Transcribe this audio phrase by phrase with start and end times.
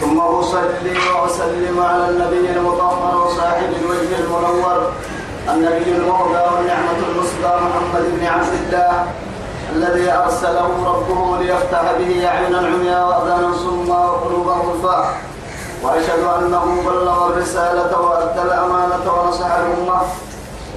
[0.00, 4.92] ثم أصلي وأسلم على النبي المطهر وصاحب الوجه المنور
[5.48, 9.06] النبي المهدى والنعمة المصدى محمد بن عبد الله
[9.76, 15.14] الذي أرسله ربه ليفتح به أعينا عميا وأذانا صما وقلوبا غلفا
[15.82, 20.00] وأشهد أنه بلغ الرسالة وأدى الأمانة ونصح الأمة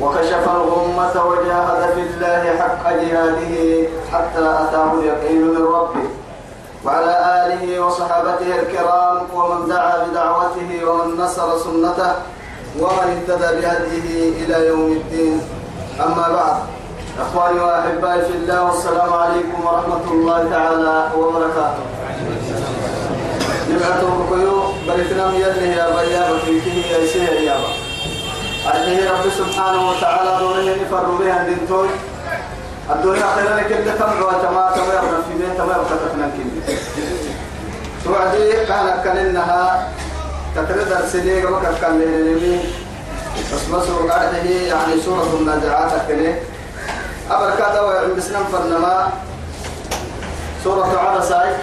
[0.01, 6.22] وكشف الغمة وجاهد في الله حق جهاده حتى أتاه اليقين من ربه.
[6.85, 7.13] وعلى
[7.45, 12.11] آله وصحابته الكرام ومن دعا بدعوته ومن نصر سنته
[12.79, 15.41] ومن اهتدى بهديه إلى يوم الدين.
[15.99, 16.55] أما بعد
[17.19, 21.83] أخواني وأحبائي في الله والسلام عليكم ورحمة الله تعالى وبركاته.
[23.69, 27.55] نبعته بكيو بريتنا يده يا بيابة فيه يا سيه يا
[29.11, 31.89] رب سبحانه وتعالى دوره نفر بها دنتوي
[32.91, 36.73] الدنيا خيرا كل تمر وتما تمر في بيت تمر كتفنا كل
[38.03, 39.89] سوعدي كان كننها
[40.55, 42.63] تترد السنين وكان كان للمين
[43.53, 46.35] بس بس وقعده يعني سورة النازعات كده
[47.31, 49.09] أبركاته وعند سنم فرنما.
[50.63, 51.57] سورة عبسة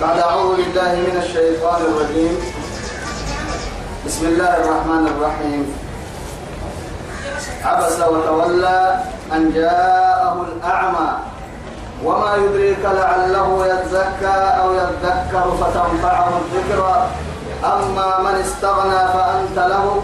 [0.00, 2.34] بعد أعوذ بالله من الشيطان الرجيم.
[4.06, 5.76] بسم الله الرحمن الرحيم.
[7.64, 8.96] عبس وتولى
[9.32, 11.10] أن جاءه الأعمى.
[12.04, 17.06] وما يدريك لعله يزكى أو يذكر فتنفعه الذكرى
[17.64, 20.02] أما من استغنى فأنت له.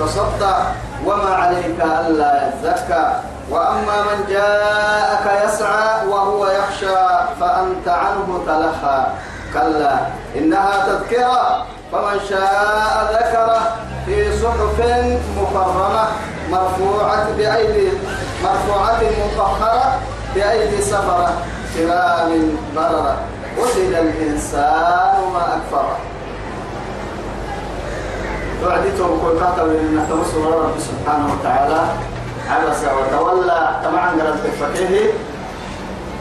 [0.00, 0.58] تصدع
[1.06, 3.12] وما عليك ألا يزكى
[3.50, 7.02] وأما من جاءك يسعى وهو يخشى
[7.40, 9.06] فأنت عنه تلخى.
[9.54, 9.96] كلا
[10.36, 11.66] إنها تذكرة.
[11.92, 13.60] فمن شاء ذكره
[14.06, 14.78] في صحف
[15.40, 16.04] مكرمة.
[16.52, 17.88] مرفوعة بأيدي
[18.44, 19.98] مرفوعة مطهرة
[20.34, 21.32] بأيدي سفرة
[21.74, 23.16] كرام بررة.
[23.58, 25.96] وجد الإنسان ما أكفره
[28.64, 31.82] وعدته كل كاتب إن تمسوا رب سبحانه وتعالى.
[32.50, 33.80] عبس وتولى.
[33.84, 35.10] طبعا قرأت بفتيه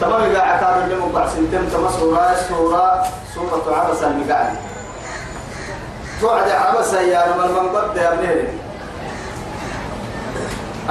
[0.01, 3.03] تمام كان اللي مقع سنتم تمسوا راس سورة
[3.35, 4.55] سورة عبس المقعد.
[6.21, 8.47] توعد عبس يا من قد يا ابنه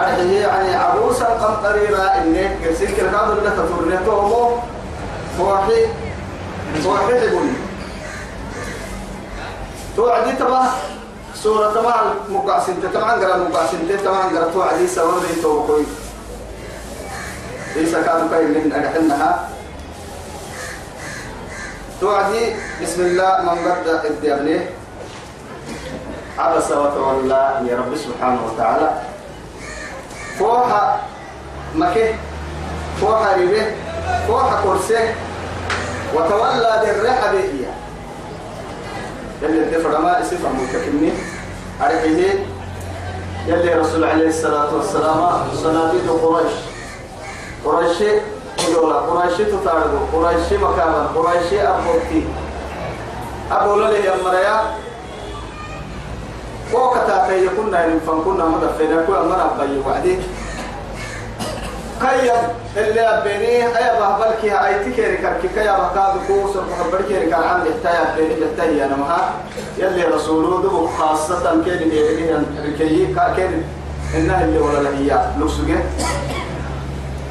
[0.00, 4.58] أرحيه يعني عروسا قم قريرا إنك قرسين كل كادر لك تورني تومو.
[5.38, 5.86] فوحي
[6.84, 7.52] فوحي لبني
[9.96, 10.62] توعدي تبا
[11.34, 15.84] سورة طبعا مقاسم طبعا قرا مقاسم طبعا قرا توعدي سوى لي توقوي.
[17.76, 19.48] ليس كانوا كاين من أدحنها
[22.00, 24.70] توعدي بسم الله من قد الديابنيه
[26.38, 29.09] عبس وتولى يا رب سبحانه وتعالى.
[30.40, 31.00] فوحة
[31.74, 32.14] مكه
[33.00, 33.66] فوحة ربه
[34.28, 35.14] فوحة كرسه
[36.14, 37.74] وتولى بالرحب إياه
[39.42, 41.12] يلي الدفر ما اسف متكمني
[41.80, 42.34] عرفه
[43.46, 46.52] يلي رسول عليه الصلاة والسلام صناديد قريش.
[47.64, 48.00] قريش
[48.68, 52.24] يقول قريش تتعرض قريش مكانا قريش أبوتي
[53.52, 54.60] أبو للي يا مريا
[56.72, 60.16] وقتا كي يكون من فنكنا مدفنا كل مرة بي وعدي
[62.00, 62.32] كي
[62.76, 68.34] اللي أبيني أي بهبلك أي تكيري كركي كي أبقى بكوس وبهبلك كان عندي احتاج أبيني
[68.40, 69.32] بحتاج أنا مها
[69.78, 73.64] يلي رسوله دبو خاصة كين اللي ركي كين
[74.16, 75.76] إنها اللي ولا هي لوسجة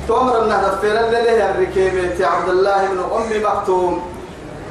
[0.08, 4.02] تؤمر أن دفنا اللي له الركيبة عبد الله بن أم مكتوم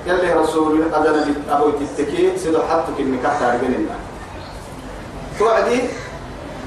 [0.07, 4.08] يلي رسول أدنى أبو تتكي سيدو حطك النكاح تارجننا
[5.39, 5.81] توعدي.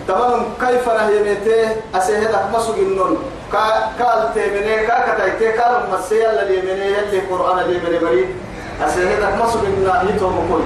[0.07, 3.17] تمام كيف نهيمته أسهلك مسوق النون
[3.99, 8.29] كال تيمني كا كتايتي كال مسيا اللي يمني يلي قرآن اللي يمني بريد
[8.85, 10.63] أسهلك مسوق النون يتوم كل.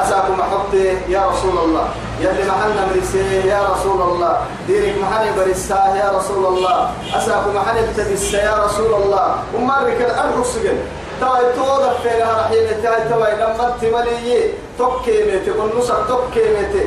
[0.00, 1.88] أساكم حبتي يا رسول الله.
[2.20, 4.38] يلي محلنا مرسيه يا رسول الله.
[4.66, 6.90] دينك محل برساه يا رسول الله.
[7.16, 9.26] أساكم محل بتبسه يا رسول الله.
[9.54, 10.78] ومارك الأرض سجن.
[11.20, 14.50] تاي تودا فيها رحيل تاي تاي لما تملي.
[14.78, 16.84] توكي ميتي ونصر توكي ميتي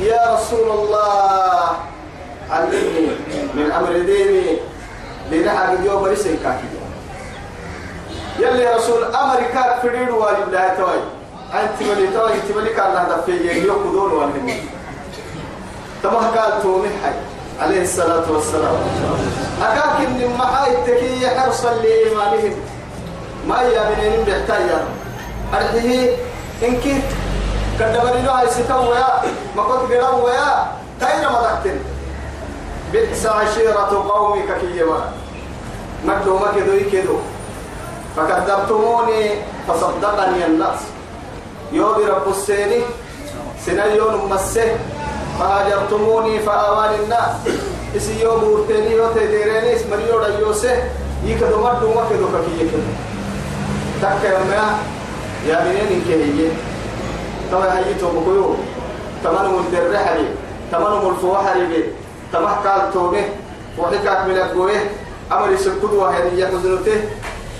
[0.00, 1.76] يا رسول الله
[2.50, 3.06] علمني
[3.54, 4.58] من أمر ديني
[5.30, 6.68] لنحا قد بريسي كاكي
[8.38, 11.00] يلي رسول أمريكا فريد واجب لها توي.
[11.54, 13.32] أنت ملي تو أنت ملي كان هذا في
[13.66, 14.60] يوم كدون والهني
[16.02, 17.12] تما قال تومي حي.
[17.60, 18.76] عليه الصلاة والسلام.
[19.62, 22.54] أكاك إن محاي التكية حرصا لإيمانهم
[23.48, 24.62] ما يا بنين بيحتاج
[25.54, 26.10] أرحيه
[26.62, 27.08] إن كنت
[27.80, 29.22] كدبري له هاي ستة ويا
[29.56, 30.66] ما كنت قرأ ويا
[31.00, 31.78] تاين ما تحتن
[32.92, 35.12] بئس عشيرة قومك كيما.
[36.04, 37.16] مكدو مكدو يكدو.
[38.16, 39.30] فكذبتموني
[39.68, 40.80] فصدقني الناس.
[41.72, 42.80] يوم رب السيني
[43.66, 44.76] سنيون مسه
[45.38, 47.32] فهاجرتموني فآوان الناس.
[47.96, 50.82] إسي يوم ورتيني وتديريني اسم مريو ريوسه
[51.24, 52.92] يكدو مدو مكدو ككي يكدو
[54.02, 54.28] تكا
[55.46, 56.50] يا منين هي
[57.52, 58.54] طبعا هيتو بكيو
[59.24, 60.28] تمنو مدر حري.
[60.72, 61.84] تمنو ملفو حري
[62.32, 63.24] تمح قال تومه
[63.78, 64.80] وحكاك من القوه.
[65.32, 67.00] أمر يسكدوا هذه يحزنته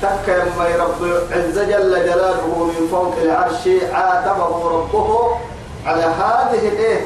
[0.03, 1.01] تك يما رب.
[1.33, 5.31] عز جل جلاله من فوق العرش عاتبه ربه
[5.87, 7.01] على هذه الإيه.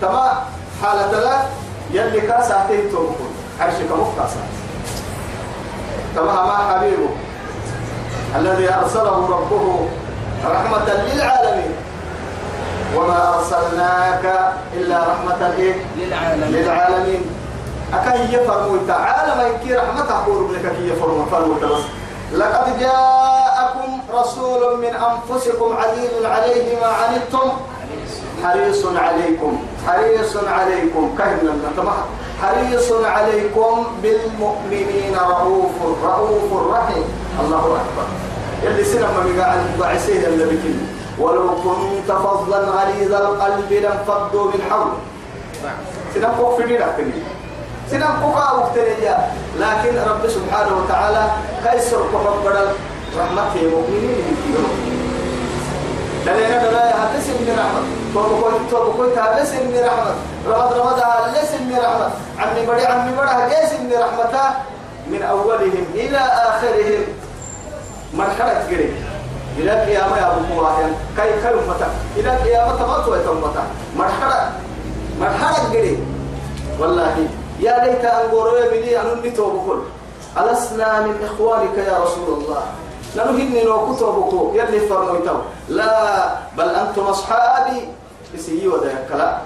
[0.00, 0.42] تما
[0.82, 1.42] حالة لا.
[1.90, 3.06] يلي كاسا تيتو
[3.60, 4.40] عرشك مفتاسا
[6.16, 7.08] تما ما حبيبه.
[8.36, 9.88] الذي أرسله ربه
[10.44, 11.45] رحمة للعالمين.
[12.96, 14.24] وما أرسلناك
[14.76, 16.50] إلا رحمة إيه؟ للعالمين.
[16.62, 17.22] للعالمين.
[17.94, 21.82] أكاي يفرموا تعالى ما ينكي رحمة أقول لك كي يفرموا فرموا بس.
[22.32, 27.48] لقد جاءكم رسول من أنفسكم عزيز عليه ما عنتم.
[28.44, 29.62] حريص عليكم.
[29.86, 31.14] حريص عليكم.
[31.18, 32.04] كهنا تمام
[32.42, 35.72] حريص عليكم بالمؤمنين رؤوف
[36.04, 37.04] رؤوف رحيم.
[37.40, 38.06] الله أكبر.
[38.66, 44.98] اللي سنما بقى عن بعسيه اللي بكل ولو كنت فظا غليظ القلب لانفضوا من حولك.
[46.14, 46.96] سنفوق في دينك
[47.90, 51.24] سنفوق وقتنيا لكن رب سبحانه وتعالى
[51.64, 52.68] كيسر كفر
[53.18, 54.36] رحمته المؤمنين
[56.26, 57.82] لأن لا يحدث من رحمة.
[58.14, 60.14] توبكوي توبكوي تهلس من رحمة.
[60.48, 62.10] رمض رمض هلس من رحمة.
[62.38, 64.46] عمي بدي عمي بدي جيس من رحمته
[65.06, 67.02] من أولهم إلى آخرهم.
[68.14, 68.94] مرحلة قريب
[69.56, 70.70] إلى قيامة يا أبو قوة
[71.16, 73.64] كي كي أمتا إلى قيامة ما توي أمتا
[73.96, 74.52] مرحلة
[75.20, 76.00] مرحلة قريب
[76.80, 77.28] والله.
[77.60, 79.78] يا ليت أنقروا بني أن نتوبكل
[80.38, 82.62] ألسنا من إخوانك يا رسول الله.
[83.16, 85.38] ننهن لو كتبكو يلي فرميتو
[85.68, 87.88] لا بل أنتم أصحابي.
[88.34, 89.38] إسي ودا يكلا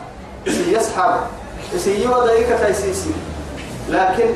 [0.49, 1.15] إسي يسحب
[1.77, 3.15] إسي ودا يكتا إسيسي
[3.89, 4.29] لكن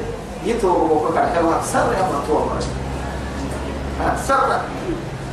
[0.44, 2.60] يتوبكو كحيوان سر يا مطوبة
[4.28, 4.60] سر.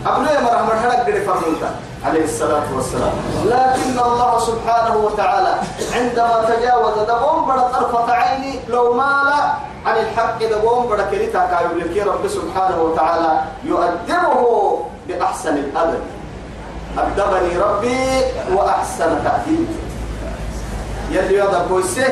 [0.05, 1.69] أبناء مرحمة حلق قري فرميتا
[2.05, 3.13] عليه الصلاة والسلام.
[3.45, 5.53] لكن الله سبحانه وتعالى
[5.93, 9.29] عندما تجاوز دقوم بڑا طرفة عيني لو مال
[9.85, 16.03] عن الحق دقوم بڑا كريتا كايو لكي رب سبحانه وتعالى يؤدبه بأحسن الأدب.
[16.97, 18.21] أدبني ربي
[18.53, 19.67] وأحسن تأديب
[21.11, 22.07] يلي يضع كويسه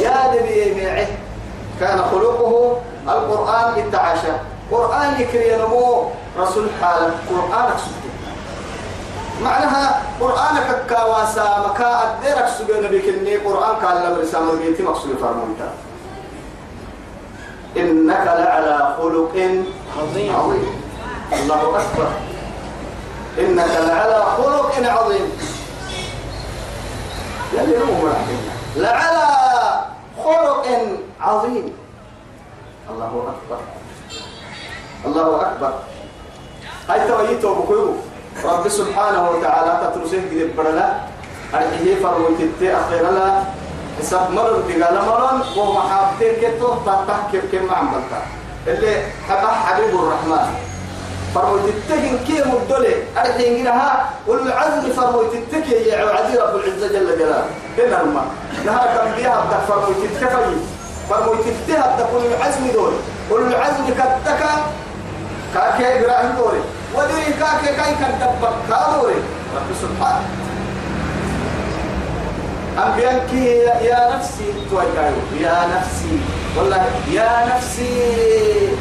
[0.00, 1.06] يا نبي معه
[1.80, 2.76] كان خلقه
[3.08, 4.32] القرآن التعاشى
[4.70, 6.04] قرآن يكري نمو
[6.38, 8.12] رسول حال قرآنك سبحانه
[9.42, 15.70] معناها قرآنك كواسا مكا أدرك سجن بك إني قرآن قال لما رسالة بيتي مقصود فرمونتا
[17.76, 19.34] إنك لعلى خلق
[19.98, 20.36] عظيم.
[20.36, 20.82] عظيم.
[21.32, 22.10] الله أكبر.
[23.38, 25.26] إنك لعلى خلق عظيم.
[27.52, 28.08] يلي هو
[28.76, 29.26] لعلى
[30.24, 30.66] خلق
[31.20, 31.72] عظيم.
[32.90, 33.60] الله أكبر.
[35.06, 35.72] الله أكبر.
[36.92, 37.94] هاي تويتو بكيو
[38.44, 40.88] رب سبحانه وتعالى تترسيه قد برلا.
[41.54, 43.42] أرحيه فرويت التي أخيرا لا.
[43.98, 46.68] حساب مرر تقال مرن وهو حابتين كتو
[47.08, 48.20] تحكي كم عملتا
[48.66, 50.46] اللي حبا حبيب الرحمن.
[51.34, 57.44] فرويت التكين كي مدولي أرحيه إنها والعزم فرويت التكي يا عزيز رب العزة جل جلاله.
[57.78, 58.24] هنا هما
[58.64, 60.56] نهار كم بيها بدك فرويت التكي
[61.10, 62.92] فرويت التكي تكون العزم دول.
[63.30, 64.52] والعزم كتكا.
[65.54, 66.62] كاكي إبراهيم دوري.
[66.94, 69.20] ودري كاكي كاي كان دبك كادوري
[69.56, 70.28] رب سبحانه.
[72.78, 73.32] أنبيانك
[73.82, 75.12] يا نفسي توجعي.
[75.40, 76.20] يا نفسي.
[76.56, 78.76] والله يا نفسي.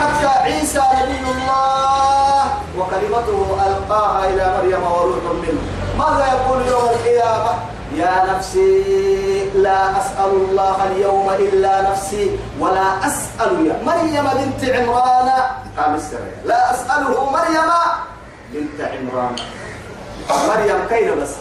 [0.00, 2.44] حتى عيسى نبي الله
[2.78, 5.62] وكلمته ألقاها إلى مريم وروح منه.
[5.98, 13.76] ماذا يقول يوم القيامة؟ يا نفسي لا أسأل الله اليوم إلا نفسي ولا أسأل يا
[13.86, 15.28] مريم بنت عمران.
[15.94, 17.70] السرية لا أسأله مريم
[18.52, 19.36] بنت عمران.
[20.48, 21.32] مريم كين بس؟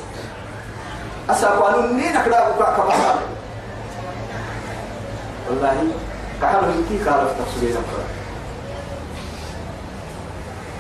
[1.30, 3.16] أسأل أنني نكلا بكاك بحر
[5.50, 5.88] والله
[6.42, 7.82] كحلو هنكي كارف تفسيرنا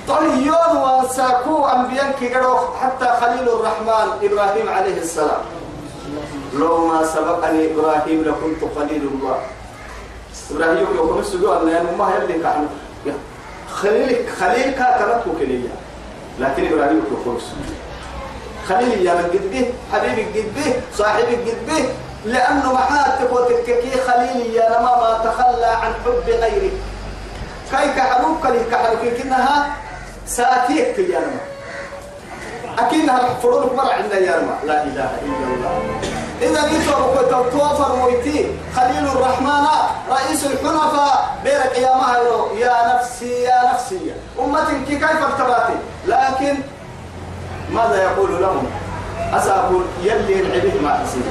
[0.08, 5.63] طيون وساكو أنبياء كيقروا حتى خليل الرحمن إبراهيم عليه السلام.
[6.54, 9.38] لو ما سبقني إبراهيم لكنت خليل الله.
[10.52, 12.68] إبراهيم يقول السجوع أن ما يلي كان.
[13.74, 15.70] خليل خليل كاكرته كلية
[16.40, 17.78] لكن إبراهيم يقول السجوع
[18.68, 21.86] خليل يا من قد به حبيبي قد به صاحبي قد
[22.26, 26.72] لأنه محاتك وتككي خليل يا لما ما تخلى عن حب غيرك
[27.72, 29.76] كاي كحروك كلي كحروك كنها
[30.28, 31.53] سأتيك يا لما.
[32.80, 35.74] أكينها فرونك مرة عندنا يا لما لا إله إلا الله.
[36.42, 39.66] إذا قلت توفر مويتي خليل الرحمن
[40.10, 44.14] رئيس الحنفاء بيرك يا مهر يا نفسي يا نفسي.
[44.40, 45.78] أمتك كيف ارتباتي
[46.08, 46.56] لكن
[47.72, 48.66] ماذا يقول لهم؟
[49.34, 51.24] أسأقول يلي العبيد ما حسين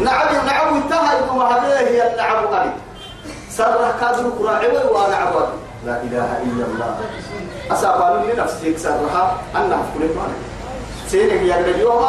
[0.00, 2.72] نعم نعم انتهى يقوم هذه هي النعم قريب.
[3.50, 5.34] سر كادر قراعي ونعم
[5.86, 6.96] لا إله إلا الله.
[7.70, 10.51] أسأقول لنفسي سرها أنها في كل معنى
[11.12, 12.02] سينك يقرأ يوم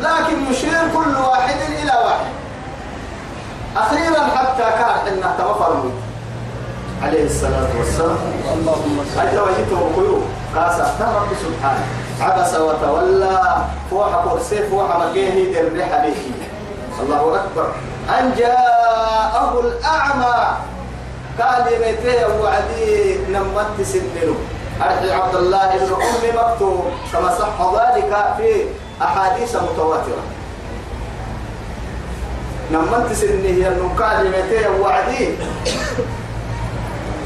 [0.00, 2.30] لكن يشير كل واحد إلى واحد.
[3.76, 5.90] أخيرا حتى كان إنه توفر
[7.02, 8.18] عليه الصلاة والسلام.
[8.54, 9.20] اللهم صل.
[9.20, 10.22] على وجهته وقيوه
[10.56, 11.86] قاسا رب سبحانه.
[12.20, 13.56] عبس وتولى.
[13.90, 16.22] فوح كرسي فوح مكيني در عليه
[17.02, 17.68] الله أكبر.
[18.18, 20.38] أن جاءه الأعمى.
[21.40, 24.34] قال متى وعدي نمت سننه
[24.82, 28.64] أرحي عبد الله بن أم مكتوب كما صح ذلك في
[29.02, 30.22] أحاديث متواترة.
[32.72, 35.28] نمت سنه هي النقال متى وعدي.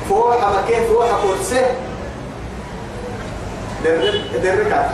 [0.08, 1.66] فوح مكين فوح كرسي
[4.42, 4.90] درك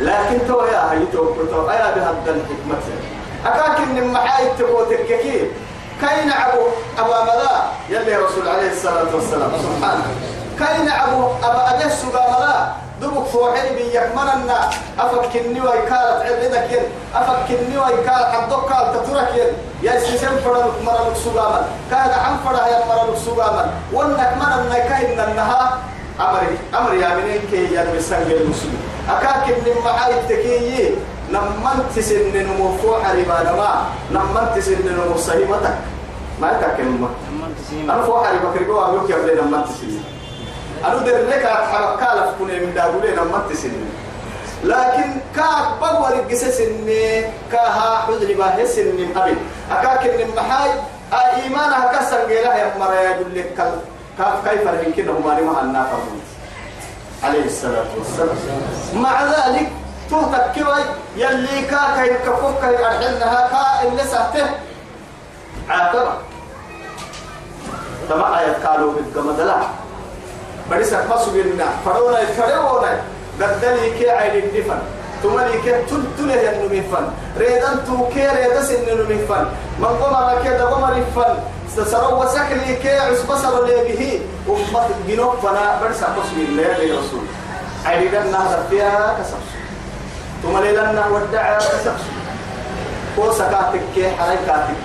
[0.00, 2.78] لكن تو يا هي تو تو يا بهذا الحكمة؟
[3.46, 5.48] أكاكن من محايد تبوتك كيف؟
[6.00, 6.60] كاين أبو
[6.98, 7.54] أبا ملا
[7.88, 10.04] يلي رسول عليه الصلاة والسلام سبحانه.
[10.58, 12.66] كاين أبو أبا أجس ملا
[13.02, 16.82] دبك فوحي بي يكمننا أفكني ويكالت عبدك ين
[17.14, 22.78] أفكني ويكال حدوك كال تترك ين يا سيسم فرنك مرنك سوغاما كاد عم فرها يا
[22.88, 25.78] مرنك سوغاما وانك مرننا كاين النها
[26.20, 28.78] أمري أمري يا منين كي يا مسنجل المسلم
[29.10, 30.94] أكاكب من معاي التكيي
[31.32, 33.70] نمن تسن نمو فوح ربا نما
[34.12, 35.76] نمن تسن نمو صهيمتك
[36.40, 37.08] ما يتكلم
[37.84, 39.92] أنا فوح ربا كريكو أقولك يا بلي نمن تسن
[40.84, 43.72] أنا در لك أتحرك كالف كوني من دابولي نمن تسن
[44.64, 49.36] لكن كاك بقوى القسس إني كاها حزن باه سن أبي.
[49.70, 50.70] أكاكب من محاي
[51.42, 53.72] إيمانها كسر قيلها يا مرا يقول لك
[54.44, 54.68] كيف
[55.24, 55.98] ما مع النافر
[57.24, 58.36] عليه الصلاة والسلام.
[58.94, 59.68] مع ذلك
[60.10, 60.84] تهتك كوي
[61.16, 64.46] يلي كا كي كفوك كي أرحلنها كا اللي سهته.
[65.68, 66.12] عاقبة.
[68.08, 69.56] تما آيات قالوا بالقمد لا
[70.70, 73.00] بريسك مصر بينا فرونا يتفرونا
[73.40, 74.78] بدلي كي عيد الدفن
[75.22, 76.82] تملي كي تلتله ينمي
[77.38, 79.46] ريدان تو كي ريدس ينمي فن
[79.78, 81.34] من قمر كي دقمر فن
[81.68, 85.80] استسروا وسكلي كي عس بصر لي به أمة جنوب فنا.
[85.82, 87.24] برسا بسم الله للرسول
[87.86, 89.53] عيدا نهر فيها كسر.
[90.44, 91.92] ثم لنا ودع كسر
[93.18, 94.84] هو سكاتك حركاتك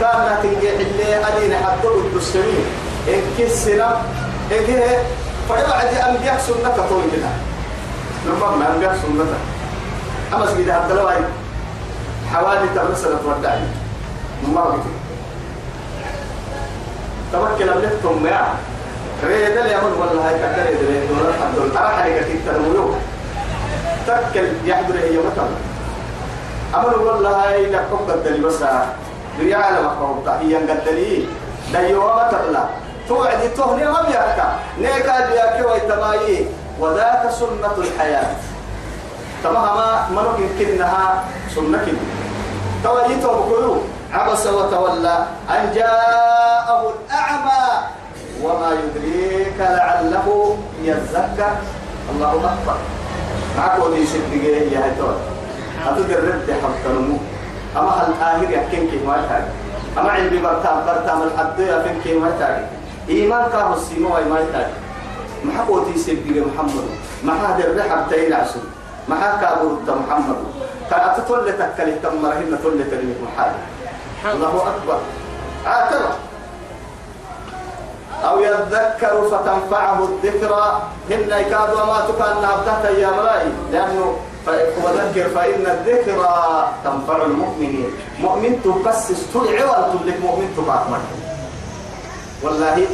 [0.00, 2.64] كان تنجي اللي أدين حتى الدستمين
[3.08, 3.96] إن كسنا
[4.52, 4.98] إن كه
[5.48, 7.30] فبعد أنبياء سنة طول لنا
[8.26, 9.24] لما ما أنبياء سنة
[10.34, 11.20] أما سيدي عبد الله
[12.32, 13.66] حوالي تمسنا تودعني
[14.54, 14.88] ما بيتي.
[17.32, 18.54] توكل لكم يا.
[19.24, 22.94] اليمن والله كتر يدري دولار حدول أرى حركة تتنويو
[24.06, 25.54] تكل يحضر هي مثلا.
[26.74, 28.60] أمر والله هاي لكم قدلي بس.
[29.38, 31.26] بريا على مقام هي قدلي
[31.72, 32.64] دايوا مثلا
[33.08, 34.48] توعد تهني ما بيحكى
[34.80, 36.46] نيكا بياكي ويتمايي
[36.80, 38.34] وذاك سنة الحياة.
[39.44, 39.76] تمام
[40.14, 41.86] ما يمكنها سنة
[42.84, 43.82] توجيته بقلوب
[44.12, 45.26] عبس وتولى.
[45.50, 47.64] أن جاءه الأعمى.
[48.42, 51.48] وما يدريك لعله يزكى
[52.10, 52.76] الله أكبر.
[53.58, 55.14] معك ودي سبتي يا هتول
[55.86, 57.18] أتدر رد حتى نمو
[57.76, 59.46] أما هل آخر يحكين كيف ما
[59.98, 62.64] أما علمي برتام برتام الحد يفين كيف ما يتاقي
[63.08, 64.74] إيمان كاه السيمو ما يتاقي
[65.44, 66.84] ما حقوتي سبتي محمد.
[67.24, 68.60] ما هذا الرحب تين عسل
[69.08, 69.48] ما حكى
[69.88, 70.36] محمد.
[70.90, 73.54] كانت تولي تكلي تمرهن تولي تلمي محمد
[74.24, 74.98] الله أكبر.
[75.66, 76.10] آتنا
[78.28, 84.16] أو يذكر فتنفعه الذكرى هن يكاد وما تكان نابتة يا مرائي لأنه
[84.84, 87.90] وذكر فإن الذكرى تنفع المؤمنين.
[88.20, 90.82] مؤمن تكسس تلعوى تلك مؤمن تبعث
[92.42, 92.86] والله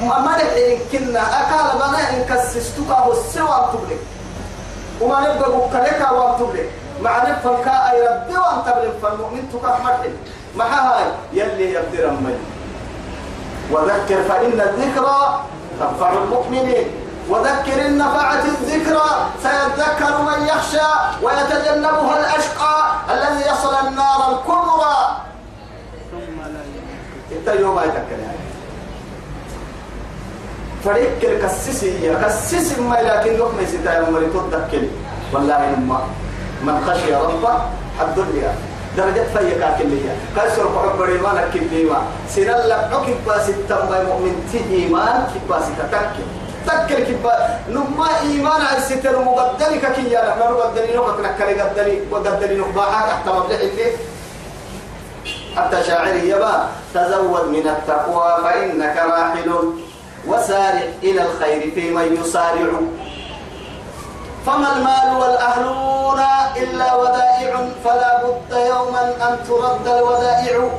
[0.00, 4.02] ما نحن كنا أكال بنا إن كسستك هو السوى تبلك
[5.00, 6.70] وما نبقى بكرك وتبلك
[7.02, 10.10] مع نفهم كا أي ربي وأنت بلن فالمؤمن مرحل
[10.56, 12.36] مع هاي يلي يبدي رمي.
[13.70, 15.40] وذكر فإن الذكرى
[15.80, 16.86] تنفع المؤمنين.
[17.30, 19.10] وذكر إن نفعت الذكرى
[19.42, 20.88] سيذكر من يخشى
[21.22, 22.76] ويتجنبها الأشقى
[23.10, 24.96] الذي يصل النار الكبرى.
[27.32, 28.46] إنت يوم يتكلم يعني.
[30.84, 34.82] فريق كسسي كسسي ما لكن لقمة ستايا مري تذكر.
[35.32, 36.00] والله إنما
[36.62, 37.54] من خشي ربه
[38.00, 38.54] الدنيا
[38.96, 40.14] درجة فيك كلية.
[40.36, 46.26] كسر حب ريمانك كليما سنال لك عكب باس التنبي مؤمن تي إيمان كباس تتكل.
[46.66, 47.32] تكل كبا.
[47.70, 52.00] نما إيمان على ستر مبدلك كي يا رحمن مبدلين وكتنكل قدلي.
[52.10, 53.88] وقدلي نخباها تحت مبلغ اللي
[55.56, 59.50] حتى شاعري يبا تزود من التقوى فإنك راحل.
[60.26, 62.70] وسارع إلى الخير في من يسارع.
[64.46, 66.20] فما المال والأهلون
[66.56, 67.52] إلا ودائع
[67.84, 70.70] فلا بد يوما أن ترد الودائع.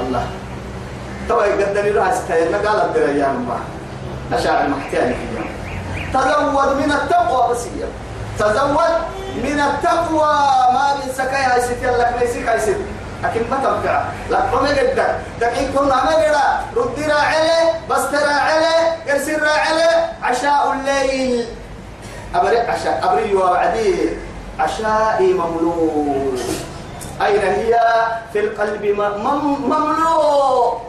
[0.00, 0.26] الله.
[1.28, 3.58] طبعا قدني رأس تيرنا قال الدريان ما
[4.38, 5.14] أشاعر محتاج
[6.12, 7.64] تزود من التقوى بس
[8.38, 8.94] تزود
[9.36, 10.32] من التقوى.
[10.74, 12.84] ما من سكاي هاي ستي لك ليس هاي ستي
[13.22, 18.76] لكن ما تنفع لا قوم جدا دقيق كنا مجرى رد راعله بس راعله
[19.10, 19.90] ارسل راعله
[20.22, 21.46] عشاء الليل.
[22.34, 24.10] أبري عشاء أبري وعدي.
[24.58, 26.38] عشاء مملوء
[27.22, 27.74] أين هي؟
[28.32, 28.84] في القلب
[29.66, 30.80] مملوء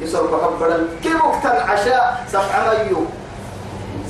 [0.00, 3.06] يصرف حبرا كيف وقت عشاء؟ سبع ميو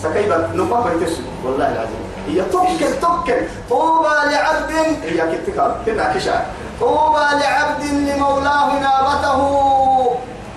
[0.03, 2.10] سكيبا نبا بيتسو والله العظيم.
[2.29, 4.71] هي توكل توكل طوبى لعبد
[5.03, 6.47] هي كتكال كنا كشا
[6.81, 9.41] طوبى لعبد لمولاه نابته.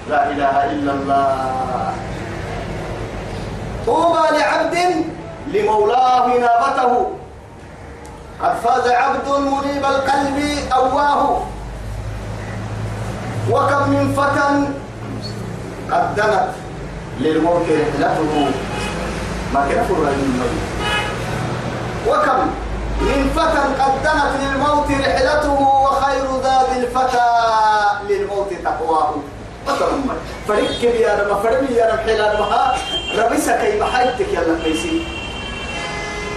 [0.09, 1.93] لا إله إلا الله.
[3.85, 5.05] طوبى لعبد
[5.47, 7.11] لمولاه نابته.
[8.41, 10.37] قد فاز عبد منيب القلب
[10.73, 11.41] أواه.
[13.51, 14.49] وكم من فتى
[15.91, 16.49] قدمت
[17.19, 18.51] للموت رحلته
[19.53, 20.55] ما كان فرع الموت
[22.07, 22.39] وكم
[23.01, 27.29] من فتى قدمت للموت رحلته وخير ذات الفتى
[28.09, 29.13] للموت تقواه.
[30.47, 32.75] فريق يا رب فريق يا رب حلال مها
[33.17, 35.07] ربي سكي محايتك يا لقيسي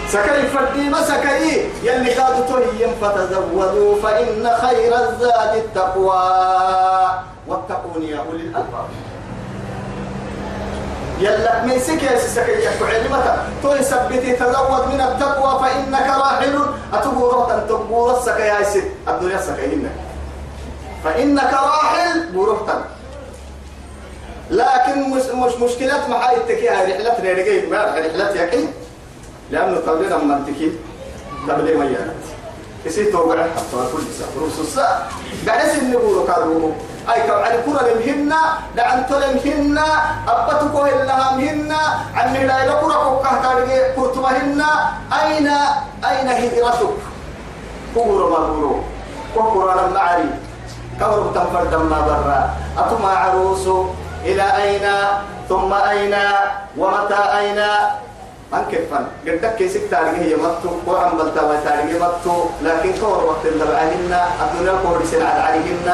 [0.09, 6.22] سكي فردي ما سكي يلي قادوا تهيم فتزودوا فإن خير الزاد التقوى.
[7.48, 8.88] واتقون يا أولي الألباب.
[11.20, 16.61] يلا يا سكي يحكو علمك تو يثبتي تزود من التقوى فإنك راحل.
[16.92, 19.88] أتبو أن تبو السكي يا سيد الدنيا سكي
[21.05, 22.33] فإنك راحل.
[22.35, 22.85] بروحتك
[24.50, 28.68] لكن مش مش مشكلة معاي التكي هاي رحلة ريرجي ما رحلة يكي
[29.50, 30.72] لأنه تبليغ من تكي.
[31.48, 32.24] تبليغ ميانات
[32.87, 33.42] يصير توقع.
[33.42, 34.29] حتى كل ساعة.
[34.38, 35.09] رؤوس الساعة
[35.46, 36.72] بحس إن نقول كارو.
[37.12, 38.40] أي كم عن كرة مهنا
[38.77, 39.87] لعن تلم هنا
[40.29, 41.81] أبتكو إلا مهنا
[42.14, 44.71] عن لا إلى كرة كه كارجي كرتمهنا
[45.23, 45.49] أين
[46.05, 46.99] أين هجرتك
[47.95, 48.75] كورو ما كورو
[49.37, 50.31] وقرآن المعري.
[50.99, 52.40] كورو تنفرد ما برا.
[52.79, 53.87] أتما عروسو
[54.25, 54.87] إلى أين؟
[55.49, 56.14] ثم أين؟
[56.77, 57.61] ومتى أين؟
[58.55, 63.64] أنكر فن قدك كيسك تاريخ هي متو وعم بلتا تاريخ متو لكن كور وقت اللي
[63.64, 65.88] بعهن الدنيا كور سنع عليهن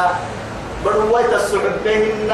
[0.85, 2.31] برويت السعود بهن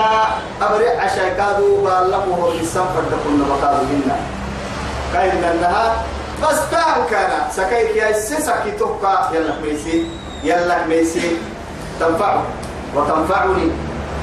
[0.63, 4.11] أبرع عشاء كادوا بالله الإنسان فردكن بقادوهن
[5.13, 6.05] كاين أنها
[6.43, 7.31] بس كان كان.
[7.51, 10.11] سكيت يا سسكي توكا يلا ميسي
[10.45, 11.37] يلا ميسي.
[12.01, 12.43] تنفعه.
[12.95, 13.71] وتنفعني.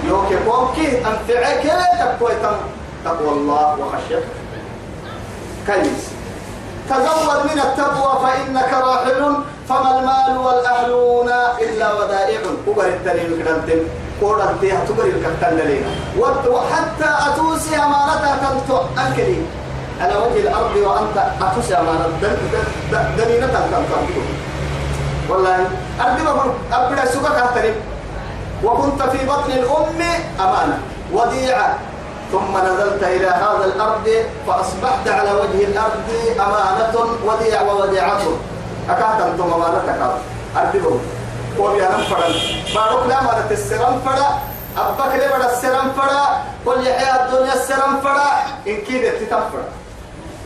[0.08, 1.66] يوكي بوكي أنفعك.
[2.00, 2.32] تقوى
[3.06, 4.34] تقوى الله وخشيته.
[5.68, 6.15] كيس
[6.90, 9.36] تزود من التقوى فإنك راحل
[9.70, 11.30] فما المال والأهلون
[11.62, 12.40] إلا ودائع.
[12.78, 13.80] الدليل كدنتم
[14.22, 15.90] قول أنتي هتقر الكتن لنا
[16.50, 19.38] وحتى أتوسي أمانتها تنتو أنكلي
[20.02, 22.06] على وجه الأرض وأنت أتوسي أمانة
[23.18, 24.22] دليلة تنتو
[25.30, 25.58] والله
[26.02, 27.06] أرضي بقول أبدا
[27.40, 27.74] كاتري
[28.64, 30.02] وكنت في بطن الأم
[30.40, 30.78] أمانة.
[31.14, 31.76] وديعة.
[32.36, 34.10] ثم نزلت إلى هذا الأرض
[34.48, 36.08] فأصبحت على وجه الأرض
[36.40, 36.96] أمانة
[37.26, 38.22] وديع ووديعة.
[38.90, 40.00] أكاد أنتم أمانتك
[40.58, 40.80] أرضي
[41.58, 42.28] قول يا نفرا
[42.76, 44.40] بارك لا ما السرم فرا
[44.78, 46.26] أبك لي بدا السرم فرا
[46.66, 48.30] قل يحيى الدنيا السرم فرا
[48.68, 49.66] إن كيد تتفرا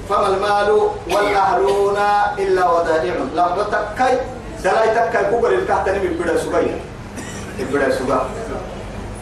[0.10, 1.97] فما المال والأهلون
[2.38, 3.13] إلا ودائع.
[3.36, 4.17] لما تكي
[4.63, 6.80] دلاي تكي كبر الكهتني من بدا سبيا
[7.60, 8.21] بدا سبا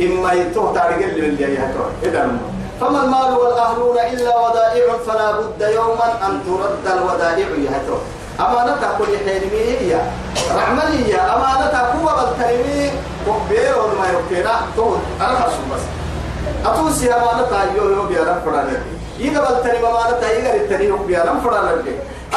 [0.02, 6.08] إما يتوه اللي من اللي يهتوه إذا فما المال والأهلون إلا ودائع فلا بد يوما
[6.28, 8.02] أن ترد الودائع يهتوه
[8.40, 10.02] أمانة كل حينمي هي.
[10.56, 12.92] رحملية أمانة قوة بالكلمي
[13.28, 15.40] وبير ما يبكينا تقول أنا
[15.74, 15.82] بس.
[16.66, 18.84] أتوسي أمانة يو يو بيانا فرانة
[19.20, 21.70] يقبل تاني أمانة يقبل التاني بيانا فرانة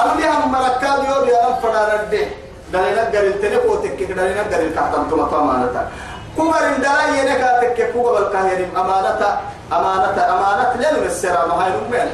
[0.03, 2.29] أمني هم مركاد يو بيانا فرانة
[2.73, 4.03] دلنا قرن تاني قوتك.
[4.03, 5.89] دلنا قرن كحتم تما أمانة.
[6.37, 9.41] كوبر دلا ينكا تك كوبر الكاهر أمانة
[9.73, 12.09] أمانة أمانة لن السرا ما هاي نقبل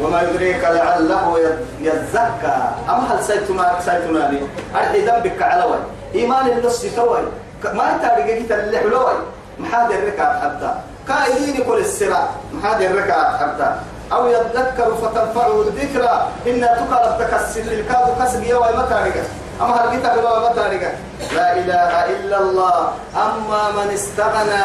[0.00, 1.38] وما يدريك لعله
[1.80, 2.58] يزكى.
[2.88, 4.40] أم هل سيتما سيتما لي
[4.74, 5.78] أرحي ذنبك على وي
[6.14, 7.22] إيمان النص توي.
[7.64, 9.16] ما تاريخ كتا اللي حلوي.
[9.58, 10.74] محاد الركعة حتى.
[11.08, 13.74] كايدين كل السرع محاد الركعة حتى.
[14.12, 16.28] أو يذكر فتنفعه الذكرى.
[16.46, 19.14] إن تقرب تكسر الكاد كسر يوم ما تاريخ
[19.60, 20.82] أما هل حلوي ما تاريخ
[21.34, 22.92] لا إله إلا الله.
[23.16, 24.64] أما من استغنى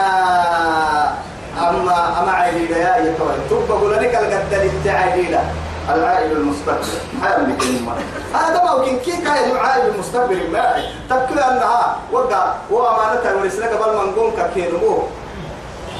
[1.57, 5.41] أما أما عائلة يا يتوي تبقى قول لك القدر التعائلة
[5.89, 6.87] العائل المستقبل.
[7.23, 8.01] يملك المرء
[8.33, 10.51] هذا ما ممكن كي كان العائل المستقبل.
[10.51, 10.75] ما
[11.09, 12.53] تذكر أنها وقع.
[12.69, 15.03] وأمانتها ورسلك قبل ما نقوم ككينمو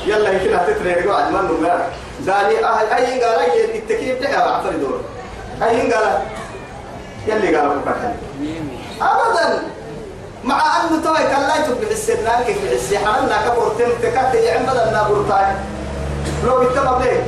[0.06, 1.88] يلا يمكن هتتري رجوع أجمل ما
[2.34, 5.02] قال لي أهل أي قال لي التكييف ده؟ أعطني دور
[5.64, 6.22] أي قال؟
[7.28, 7.82] يلي قال
[9.02, 9.64] أبدا.
[10.44, 15.46] مع أنه توي كان لا يتوب بالسنان كيف بالسحر أنا كبرتين تكات يعم بدل نابورتاي
[16.46, 17.24] لو يتبع ليه؟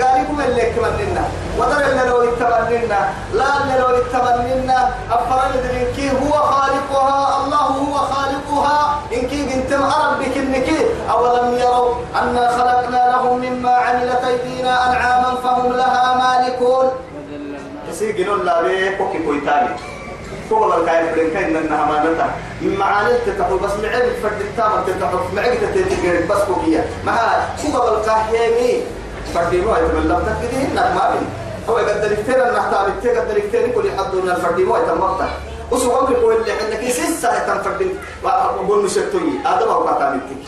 [0.00, 1.24] قال لكم اللي كمننا
[1.58, 8.98] ودر اللي لو يتمننا لا اللي لو يتمننا أفرد إنكي هو خالقها الله هو خالقها.
[9.12, 10.78] إنكي بنت ربك إنكي
[11.10, 16.90] أولم يروا أنا خلقنا لهم مما عملت أيدينا أنعاما فهم لها مالكون.
[17.90, 18.62] يسيقنوا الله.
[18.62, 19.68] بيه كوكي كويتاني.
[20.58, 22.30] كل الكاين بدن كاين انها مانتا
[22.62, 27.16] معاني تتحو بس معي فرد التامر تتحو معي تتجرب بس كوكيا ما
[27.62, 28.82] كوكا الكاهيمي
[29.34, 31.28] فردي مو يتملى تكدي إنك ما بين
[31.68, 35.28] هو قد الكتير أن نحتاج الكتير قد الكتير كل حد من الفردي مو يتملى
[35.70, 37.86] وسوى أمر كل اللي عندك؟ يسسا يتنفردي
[38.24, 40.42] وأقول مشتوي هذا ما هو كاتامتك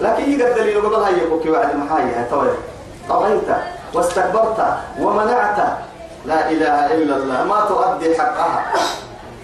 [0.00, 2.48] لكن يقدر دليل قبل هاي كوكي واحد محايا توي.
[3.08, 3.48] طغيت
[3.94, 4.58] واستكبرت
[5.00, 5.56] ومنعت
[6.26, 7.38] لا إله إلا الله.
[7.44, 8.62] ما تؤدي حقها.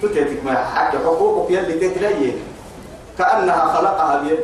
[0.02, 0.94] تتيتك ما حق.
[0.94, 2.32] حقوقك يلي تتليه
[3.18, 4.40] كأنها خلقها بيد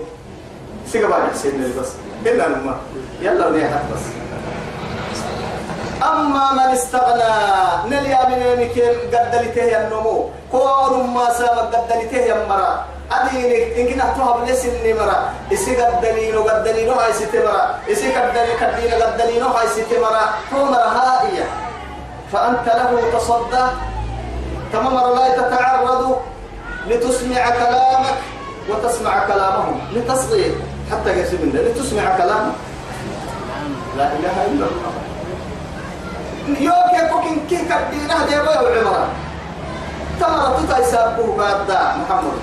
[0.91, 1.91] سيقبا يحسين بس.
[2.27, 2.75] إلا لما.
[3.23, 4.05] يلا نيحت بس.
[6.03, 7.35] أما من استغنى
[7.87, 10.31] نليا من مكين قدلته النمو.
[10.53, 14.75] كون ما سام قدلته يمرا أدينك إن كنا تهب لسن
[15.53, 21.47] إسي قدلينو قدلينو هاي ستمرا إسي قدلي قدلينو قدلينو هاي ستمرا هو هائية.
[22.35, 23.67] فأنت له تصدى
[24.73, 26.03] تمام لا تتعرض
[26.91, 28.19] لتسمع كلامك
[28.69, 29.81] وتسمع كلامهم.
[29.95, 30.55] لتصغير.
[30.91, 32.53] حتى قسم الله لتسمع كلامه
[33.97, 34.93] لا إله إلا الله.
[36.61, 39.07] يوك يكوكين كي كدينا دي بيو العمرة
[40.21, 41.71] تمرة تتايسابوه بعد
[42.03, 42.39] محمد.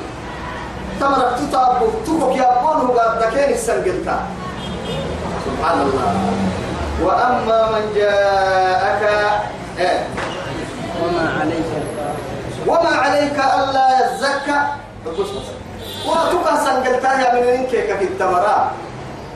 [1.00, 4.18] تمرة تتابوه تبوك يابونه بعد كين السنقلتا
[5.46, 6.12] سبحان الله.
[7.04, 9.04] وأما من جاءك
[9.82, 10.00] إيه؟
[11.02, 11.70] وما عليك
[12.68, 14.60] وما عليك ألا يزكى.
[16.08, 18.72] وتوكا سنقلتها يا من إنك في التمرة.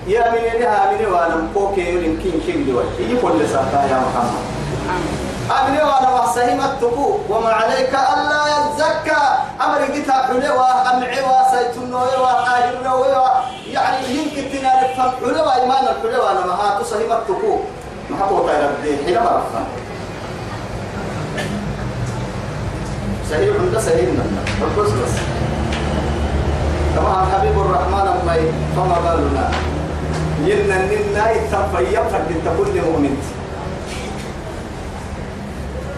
[0.08, 4.44] يا من إنها من وأنا مكوكي يمكن كين دوي يجي كل ساعة يا محمد.
[5.52, 9.22] أمني وأنا محسهم التقو وما عليك ألا يزكى.
[9.62, 12.76] أمر قتا حلوة أمعي وسيتنوي وآهر
[13.76, 17.60] يعني يمكن تنال الفهم حلوة إيمان الحلوة أنا ما هاتو سهم التقو
[18.10, 19.66] ما هاتو الدين حين ما رفضنا
[23.32, 24.10] صحيح عند صحيح
[24.78, 25.14] بس بس
[26.98, 29.52] طبعا حبيب الرحمن أمي فما بالنا؟
[30.46, 33.18] يلنا ننا يتفيا فرد كل مؤمن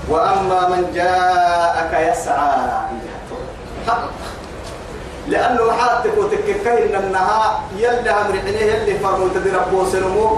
[0.10, 2.88] وأما من جاءك يسعى
[5.28, 10.38] لأنه حاتك وتككين إنها يلي أمر حنيه يلي فرمو تدير بوسنمو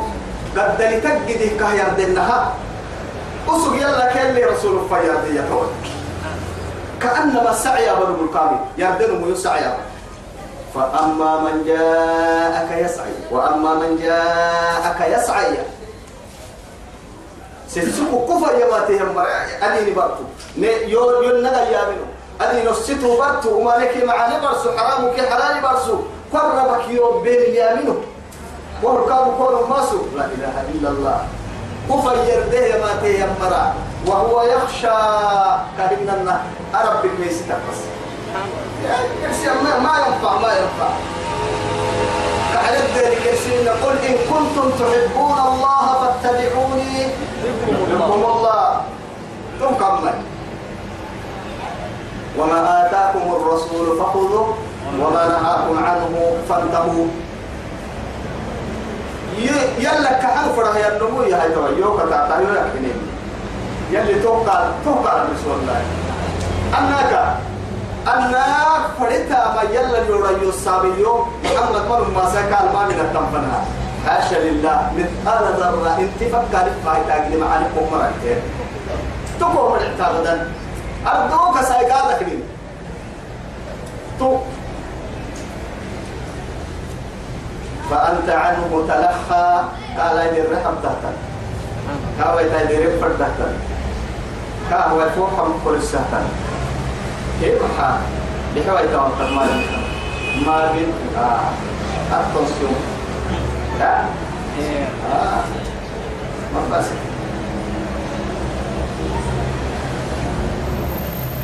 [0.58, 2.54] قد لتجدي كهير دنها
[3.48, 5.68] أسوق يلا كلي رسول الفيار دي يتوي
[7.02, 9.74] كأنما السعي بر الكامل يردن يسعي
[10.76, 15.58] فأما من جاءك يسعي وأما من جاءك يسعي.
[17.70, 19.18] سيسوق كفر يماتي هم
[19.62, 20.24] أديني برتو
[20.94, 22.06] يو يو نغا يامنو.
[22.42, 23.50] أديني نسيتو برتو.
[23.58, 24.70] وما لك معاني برسو.
[24.78, 25.96] حرام كي حلال برسو.
[26.34, 27.96] قربك يوم بين يامنو.
[28.84, 31.20] وركاب كون ماسو لا إله إلا الله.
[31.90, 33.74] كفر يرده يماتي يمرا
[34.08, 34.98] وهو يخشى
[35.78, 36.42] كريمنا
[36.76, 37.80] أرب بكميسي تقص
[39.22, 40.90] كرسي ما, ما ينفع ما ينفع.
[42.54, 47.08] كحلت ذلك كرسي قل إن كنتم تحبون الله فاتبعوني.
[47.44, 48.82] يحبكم الله
[49.60, 50.14] ثم كمل.
[52.40, 54.58] وما آتاكم الرسول فخذوه
[55.00, 57.08] وما نهاكم عنه فانتهوا.
[59.80, 63.00] يلا كحل فرح يا النمو يا هاي توي يوكا تعطى يوكا كنين.
[63.92, 65.82] يلي توقع توقع رسول الله
[66.80, 67.14] أنك
[68.14, 71.22] أنك فريتا ما يلا يورا يصابي يوم.
[71.44, 73.62] محمد من ما سكال ما من التنفنها.
[74.06, 74.92] حاشا لله.
[74.98, 78.40] مثقال ذرة انت فكر فاي تاجي معانكم مرتين
[79.40, 80.48] تقوم الاعتقادا
[81.08, 82.40] أردوك سايقادك لي.
[84.20, 84.38] تو
[87.90, 89.64] فأنت عنه تلخى
[89.98, 91.16] قال إذا الرحم تحتك.
[92.20, 93.54] كاوي تايدي رفر تحتك.
[94.70, 96.24] كاوي فوحم كل السهتك
[97.42, 98.00] كيف حال؟
[98.56, 99.46] لحوي توقف ما
[100.46, 101.50] ما بين آه.
[102.12, 102.76] التنسيون
[103.80, 104.00] لا
[105.14, 105.44] آه.
[106.54, 106.86] ما بس.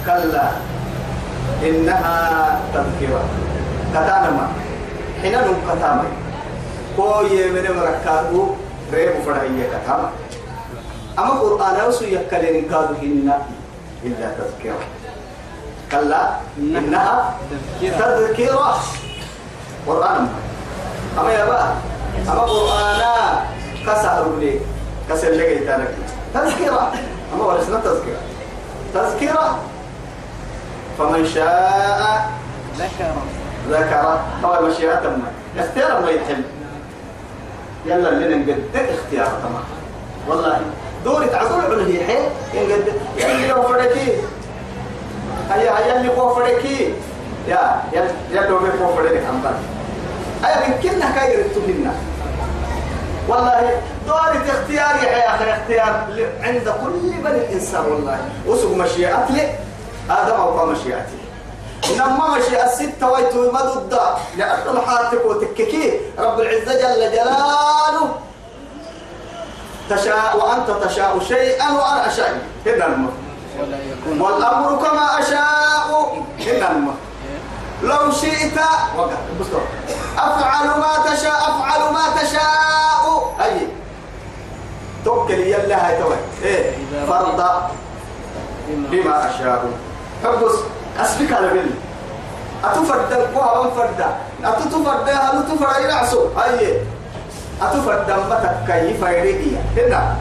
[0.06, 0.50] كلا.
[1.64, 3.24] إنها تذكرة.
[3.94, 4.48] كتانما
[5.22, 6.06] حين نم
[6.96, 8.56] كتاما كوي من مركادو
[8.94, 10.10] ريب فرعية كتاما
[11.20, 13.32] أما قرآن أوسو يكالين كادو هن
[14.04, 14.80] إلا تذكرة
[15.92, 17.36] كلا إنها
[17.82, 18.80] تذكرة
[19.88, 20.28] قرآن
[21.20, 21.76] أما يا با
[22.32, 23.02] أما قرآن
[23.88, 24.60] كسر لي
[25.10, 25.60] كسر لي
[26.34, 26.92] تذكرة
[27.34, 28.22] أما ورسنا تذكرة
[28.94, 29.60] تذكرة
[30.98, 32.30] فمن شاء
[32.78, 33.14] ذكر
[33.70, 35.32] ذكر أو مشيئة ما
[35.64, 36.44] اختيار ما يتحل
[37.86, 39.64] يلا اللي نقد اختيار تمام
[40.28, 40.62] والله.
[41.06, 42.18] دوري تعقول على هي حي
[42.54, 42.94] ينقد.
[43.18, 44.08] يلي لو فرقي
[45.52, 46.84] هيا هيا اللي هو فرقي
[47.48, 49.56] يا يا يا لو هو فرقي عم بر
[50.48, 51.94] أي يمكننا كاير تمنا
[53.28, 56.08] والله دوري اختيار يا أخي اختيار.
[56.44, 58.18] عند كل بني إنسان والله.
[58.48, 58.72] وسق
[59.32, 59.50] لي
[60.10, 61.18] آدم أو مشيئتي.
[61.90, 64.00] إنما مشي الستة ويتو مدد
[64.38, 66.00] لأنه محاتك وتككي.
[66.20, 68.16] رب العزة جل جلاله.
[69.90, 72.42] تشاء وأنت تشاء شيئا وأنا أشاء.
[72.66, 73.12] هنا المر
[74.20, 76.24] والأمر كما أشاء.
[76.40, 76.94] هنا المر
[77.84, 78.58] لو شئت.
[80.18, 81.38] أفعل ما تشاء.
[81.50, 83.36] أفعل ما تشاء.
[83.44, 83.68] أي
[85.06, 86.72] توكل يلا هاي توي إيه.
[87.08, 87.44] فرض.
[88.70, 89.66] بما أشاء.
[90.24, 90.56] حبس
[91.00, 91.70] أسبك على بل
[92.64, 94.06] أتفرد قوها من فرد
[94.44, 96.82] أتتفرد هل تفرد ينعسو هاي.
[97.62, 100.16] أتفرد متك كيف يريد هنا.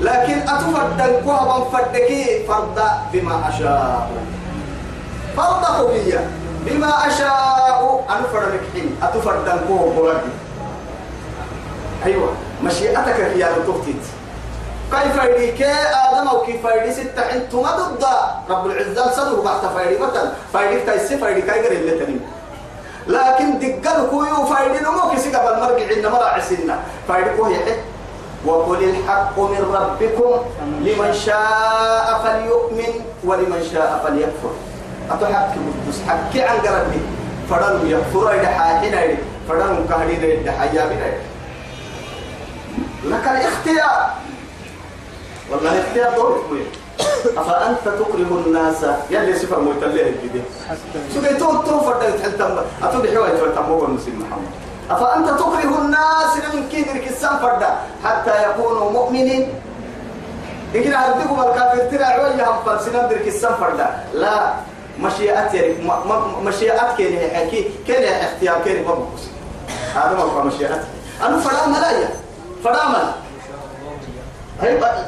[0.00, 2.10] لكن أتفرد قوها من فردك
[2.48, 2.78] فرد
[3.12, 4.10] بما أشاء.
[5.36, 6.30] فرد قوية
[6.66, 8.04] بما أشاء.
[8.10, 8.96] أنا فرد حين.
[9.02, 10.22] أتفرد بولد
[12.06, 12.32] أيوة.
[12.64, 14.04] مشيئتك هي التوتيت
[14.92, 18.04] كيف يديك آدم أو كيف يدي ستة أنتم ضد.
[18.50, 20.32] رب العزة صدر بعد فايدي مثلا.
[20.52, 22.20] فايدي تايسي فايدي كايجر اللي تنين
[23.06, 27.56] لكن دقل كويو فايدي نمو كسي قبل مرقع عندنا مرا عسينا فايدي كوي
[28.44, 30.32] وقل الحق من ربكم
[30.80, 34.52] لمن شاء فليؤمن ولمن شاء فليكفر.
[35.10, 37.00] أتحكي بس حكي عن قربي.
[37.50, 39.00] فدنوا يكفروا إلى حاحنا
[39.48, 41.12] فدنوا كهدين إلى حيابنا
[43.04, 44.10] لك الاختيار.
[45.50, 46.62] والله اختيار دور كوي
[47.36, 50.44] أفأنت تكره الناس؟ يلي سفر ميتليه الجديد
[51.14, 54.50] سوكي تو تو فرد تحلتم أتودي حوالي تحلتم هو المسلم محمد.
[54.90, 57.62] أفأنت تكره الناس لمن كيدر كسان فرد
[58.04, 59.52] حتى يكونوا مؤمنين.
[60.74, 64.52] إن هديكم الكافر ترى عوية هم فلسنا در كسان فرد لا
[65.00, 65.74] مشيئات يعني
[66.42, 69.22] مشيئات كين حكي كين اختيار؟ كين مبوس
[69.94, 70.82] هذا ما هو مشيئات
[71.22, 72.10] أنا فرا ملايا.
[72.64, 73.14] فرا ملايا.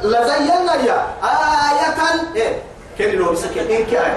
[0.03, 1.97] لزينا يا آية
[2.35, 2.55] إيه؟
[2.97, 4.13] كن لو بسكين إيه كأي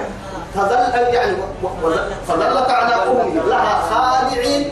[0.55, 1.37] تظل يعني
[2.27, 4.69] فظلت أعناقهم لها خادعين.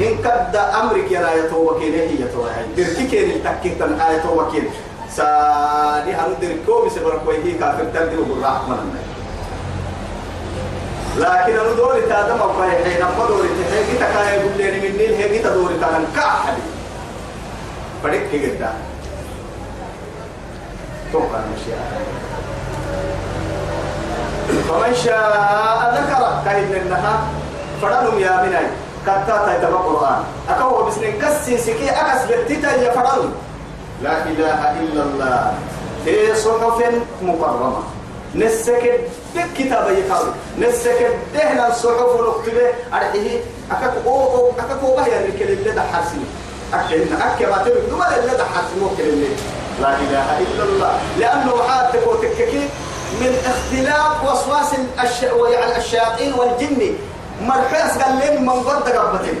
[0.00, 4.70] إن كد أمرك يا آية وكيل هي توهي دركي كين التكين تن آية وكيل
[5.10, 8.76] سادي هنو دركو بسبرك ويهي كافر تنتي وبالرحمة
[11.16, 15.14] لكن أنا دوري تادم أو كاي حين أما دوري تحيي تكاي يقول لي من نيل
[15.14, 16.54] هي دوري تادم كأحد
[18.04, 18.70] بدك كده
[21.16, 21.84] توقع المشيئة.
[24.68, 27.20] فمن شاء ذكر كاين النها
[27.82, 28.66] فرنم يا مناي.
[29.06, 30.22] كتا تايتما القرآن.
[30.48, 33.32] أكو بسنين كسي سكي أكس بتتا يا فرنم
[34.02, 35.54] لا إله إلا الله.
[36.04, 36.78] في صحف
[37.22, 37.82] مكرمة.
[38.34, 39.00] نسكت
[39.34, 41.00] تك كتاب يكاوي نسك
[41.34, 43.40] دهنا الصحف ونكتبه أرحيه.
[43.70, 46.20] أكاك أو أو أكاك أو بهي اللي ده حرسي
[46.74, 47.80] أكلنا أكيا ما تبي.
[47.90, 48.44] دوما اللي ده
[48.80, 49.28] مو اللي
[49.80, 50.92] لا إله إلا الله.
[51.18, 52.68] لأنه حاتك وتككي
[53.20, 54.70] من اختلاف وسواس
[55.04, 55.22] الش...
[55.52, 56.94] يعني الشياطين والجن.
[57.42, 59.40] مرحيس قال لي من قد قبتين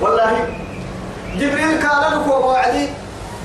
[0.00, 0.48] والله
[1.36, 2.88] جبريل قال لك وعدي.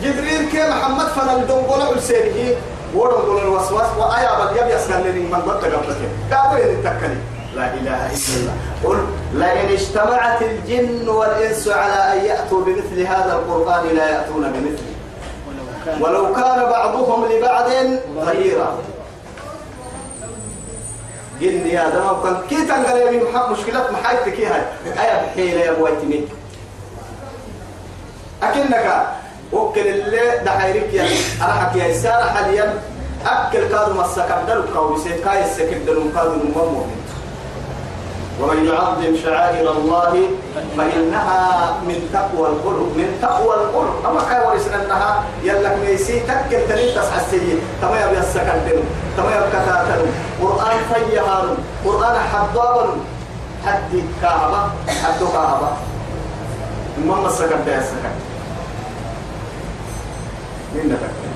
[0.03, 2.57] جبريل كي محمد فنا الدنقل السيري
[2.95, 3.87] ودنقل الوسواس.
[3.97, 7.21] وآية بل يبي أسقل لي من قد قبتين قالوا يتكلم
[7.55, 8.55] لا إله إلا الله.
[8.83, 14.92] قل لئن اجتمعت الجن والإنس على أن يأتوا بمثل هذا القرآن لا يأتون بمثله.
[15.99, 17.69] ولو كان بعضهم لبعض
[18.15, 18.77] ظهيرا
[21.41, 26.27] جن يا دم كان كي تنقل يا محمد مشكلة محايتك هاي؟ أيا بحيلة يا بويتني
[28.43, 29.07] أكنك
[29.53, 31.07] وكل اللي دحيرك يا
[31.41, 32.81] أرحك يا إسارة حاليا
[33.25, 37.02] أكل كادو مسكر دلو كويسيت كاي السكر دلو كادو مؤمن.
[38.41, 40.13] ومن يعظم شعائر الله
[40.77, 44.05] فإنها من تقوى القلوب من تقوى القلوب.
[44.05, 48.57] أما كاي ورسنا أنها يلك ميسي تكل تلين تسعى السيء تما يبي السكن
[49.17, 50.01] تما يبي كتاتن
[50.41, 51.47] قرآن فيهان
[51.85, 52.85] قرآن حضابا
[53.65, 54.61] حد كعبة
[55.03, 55.69] حد كعبة
[56.97, 58.13] المهم السكن ده السكن
[60.75, 61.33] من نتكلم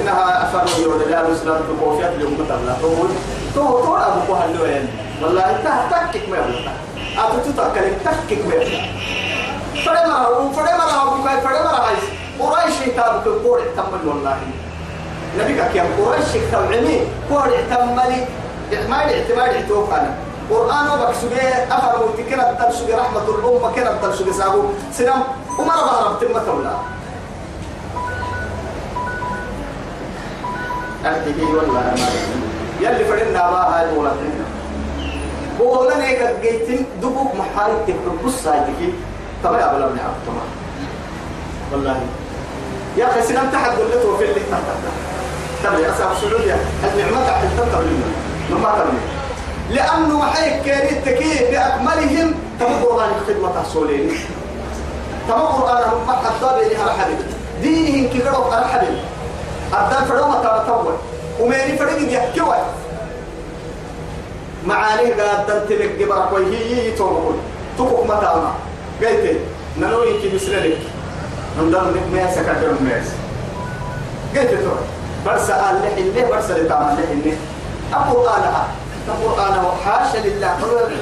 [0.00, 3.08] إنها أفر يود الله الإسلام تقوفيات لأمة الله
[3.56, 4.88] تو تو أبو كهل وين
[5.22, 6.72] والله أنت تكك ما يبغى.
[7.18, 8.80] أتو تتكلم تكك ما يبغى.
[9.84, 11.96] فرما هو فرما هو بكاي فرما هاي
[12.40, 14.36] قريش كتاب كقول تمل والله.
[15.38, 18.20] نبي كيام قريش كتابني قول تملي
[18.88, 20.14] ما الاعتماد يتوقعنا
[20.50, 21.40] قرآن وبكسوجي
[21.70, 24.62] أفر وتكنا تبسوجي رحمة الأمة كنا تبسوجي سابو.
[24.92, 25.22] سلام.
[25.58, 26.76] وما ربها ربط ما
[31.06, 34.44] أرتقي والله ما يلي فرنا ما هاي مولاتنا
[35.60, 38.92] بقولنا نيك جيتين دبوك محاي تكبس سايدك
[39.44, 40.48] طبعا يا بلا من تمام
[41.72, 42.00] والله.
[42.96, 44.62] يا أخي سنم تحت قلته في اللي تحت
[45.64, 48.98] طبعا يا أصحاب السعودية النعمة تحت تنتظر لنا ما ترمي
[49.70, 54.10] لأنه محيك كاريت تكيه بأكملهم تم قرآن الخدمة تحصولين.
[55.28, 57.18] تم قرآن هم حتى بينها الحديث
[57.62, 58.98] دينهم كي قرأوا الحديث
[59.74, 60.35] أبدان فرما
[61.40, 62.54] وميني فرق يحكوا.
[64.66, 67.34] معاني قاد تنتلك جبرك وهي هي توقول
[67.78, 68.54] تقوك متاما
[69.00, 69.36] قلت
[69.78, 70.78] نلو ينكي بسرلك
[71.58, 73.06] نمدر لك مياسا كتر مياس
[74.36, 74.70] قلت تو
[75.26, 77.32] برسا قال لحي اللي برسا لتعمل لحي اللي
[77.92, 78.42] القرآن
[79.08, 80.56] القرآن حاشا لله.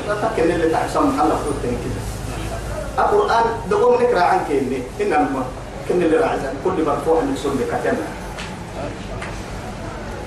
[0.08, 5.44] تفكر اللي تحسن محل خطوتين كده؟ القرآن دقوم نكرا عنك اللي إنما
[5.88, 8.23] كن اللي راعزان كل مرفوع من سنة كتمه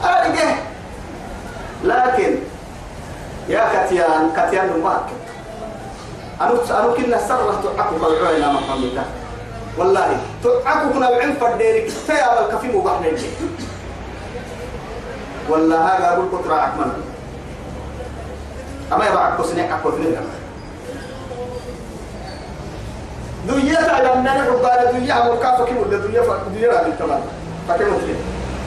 [0.04, 0.56] أرجع.
[1.84, 2.36] لكن
[3.50, 5.08] يا كتيان كتيان ماك
[6.42, 9.04] أنا أنا كنا سرة تعقو بالعين ما حمدا
[9.78, 13.08] والله تعقو كنا بعين فديرك تيا بالكفي مبحنا
[15.50, 16.92] والله هذا أقول كتر أكمل.
[18.94, 20.18] أما يبقى كسنة أكو ثنين
[23.48, 26.22] دنيا تعلم نحن قال دنيا مركافة كم ولا دنيا
[26.56, 27.22] دنيا رابي تمام
[27.68, 28.16] فكم وثنين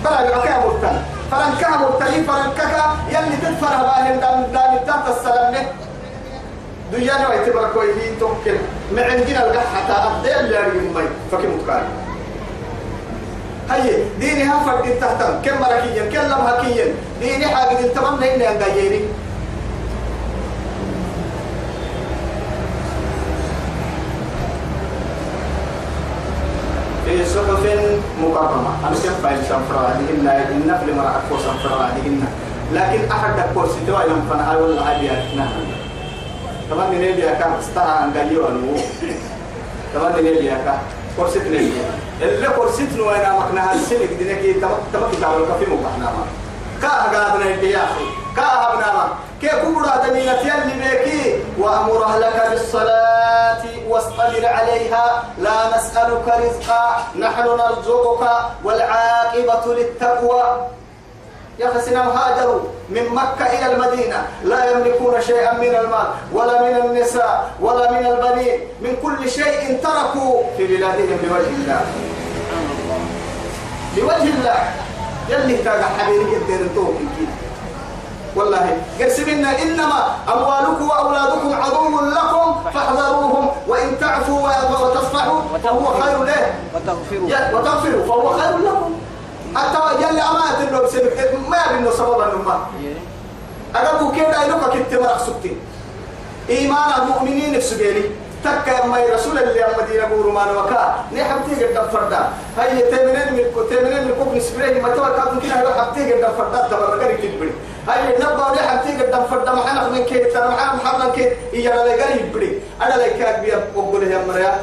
[0.05, 2.75] بلا يبقى مرتان مرتين فلن كك
[3.09, 5.67] يلي تدفر باهم دام دام تحت السلام نه
[6.93, 8.57] دنيا نوع يعتبر كويسين تمكن.
[8.93, 11.03] ما عندنا القحة أبدأ اللي أريد مي.
[11.33, 11.87] فكم متكاري
[13.71, 19.01] هي ديني هم فرد تحتم كم مركيا كم لم هكيا ديني حاجة التمام نين عندي
[27.05, 27.65] في صحف
[28.23, 32.25] مكرمة أنا كيف فايل سنفر هذهن النفل مرة أكو سنفر هذهن
[32.73, 35.49] لكن أحد الكورس توا يوم فنا أول هذه نعم
[36.71, 38.77] طبعا من اللي كان استها عن قليل ونو.
[39.95, 40.79] طبعا من اللي كان
[41.17, 41.73] كورس تنين
[42.23, 46.25] اللي كورس تنو أنا مكنا هالسنة دينك تما تما كتاب الكفي مكنا ما.
[46.83, 48.05] كاه قادنا يا أخي.
[48.37, 49.09] كاه ابنا
[49.41, 51.43] كيف كبرى دمينة يلي بيكي.
[51.59, 53.63] وأمر أهلك بالصلاة.
[53.91, 56.85] واصطبر عليها لا نسألك رزقا
[57.19, 58.25] نحن نرزقك
[58.65, 60.67] والعاقبة للتقوى.
[61.59, 67.51] يا سنم هاجروا من مكة إلى المدينة لا يملكون شيئا من المال ولا من النساء
[67.61, 71.81] ولا من البنين من كل شيء تركوا في بلادهم لوجه الله.
[73.97, 74.61] لوجه الله.
[75.29, 77.40] يلي كان حبيبي الدين كده
[78.41, 78.83] والله.
[79.01, 79.99] قسمنا إنما
[80.33, 83.51] أموالكم وأولادكم عدو لكم فاحذروهم.
[83.69, 84.49] وإن تعفوا
[84.83, 86.55] وتصفحوا فهو خير له.
[86.75, 87.29] وتغفروا.
[87.55, 88.93] وتغفروا فهو خير لكم.
[89.57, 92.57] حتى يلي أمانة اللي بسبب ما يبنو سبب النمى
[93.77, 95.59] أقبو كيدا يلوكا كنت مرق سبتين؟
[96.49, 98.11] إيمان المؤمنين في سبيلي.
[98.45, 102.21] تكا ما رسول اللي أما دينا بورو ما نوكا نحبتي قد فردا
[102.59, 106.69] هاي تمنين من تمنين من كوب نسبريه ما توا كابن كنا هلو حبتي قد فردا
[106.71, 107.53] تبرقري كتبري
[107.89, 111.25] هاي نبا ولي حبتي قد فردا محنا من كي ترى محنا محنا كي
[111.55, 114.55] إيانا لقري يبري أنا لك أكبر أقول يا مريا.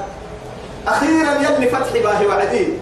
[0.87, 2.79] أخيرا يلي فتح باهي وعدين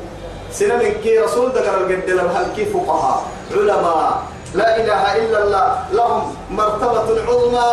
[0.51, 4.23] سنة من كي رسول دقر القد هل كيف فقهاء؟ علماء.
[4.53, 5.67] لا إله إلا الله.
[5.91, 7.67] لهم مرتبة عظمى.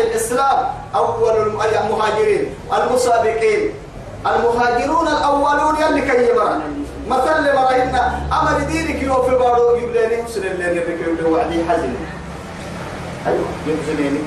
[0.00, 3.72] في الإسلام أول المهاجرين المسابقين.
[4.26, 6.60] المهاجرون الأولون يلي كي يمرا
[7.08, 11.94] مثل مرأينا أمر دينك يوم في بارو يبليني حسن اللي نبكي يبلي وعدي حزن.
[13.26, 14.20] أيوه يبزنيني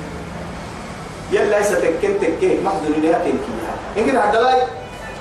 [1.31, 4.61] يلا ليس تكين تكين محضر لها تنكيها إنك هدلاي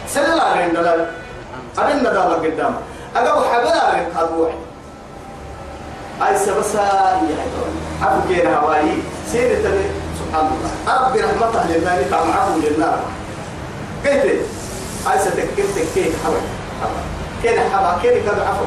[0.08, 1.06] سنلا عين دلاي
[1.78, 2.74] أنا ندامة قدام
[3.16, 4.52] أقول حبلا عين قدوعي
[6.28, 7.20] أي سبسا
[8.02, 8.84] عفو كير هواي
[9.32, 10.01] تبي
[10.32, 13.00] سبحان ربي رحمته لله تعم عفو لله
[14.04, 14.24] كيف
[15.12, 16.40] أي ستكين تكين حوي
[17.42, 18.64] كين حبا؟ كين كذا عفو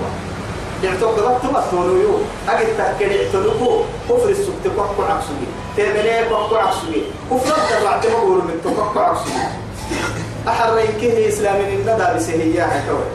[0.84, 5.48] يعتقد تبى تقولوا أجد تأكل يعتلوكو كفر السبت كوكو عكسوي
[5.78, 7.02] تمنى كوكو عكسوي
[7.32, 9.34] كفر الدرع تقول من كوكو عكسوي
[10.48, 13.06] أحرين كه إسلام الندى بسهية حكوي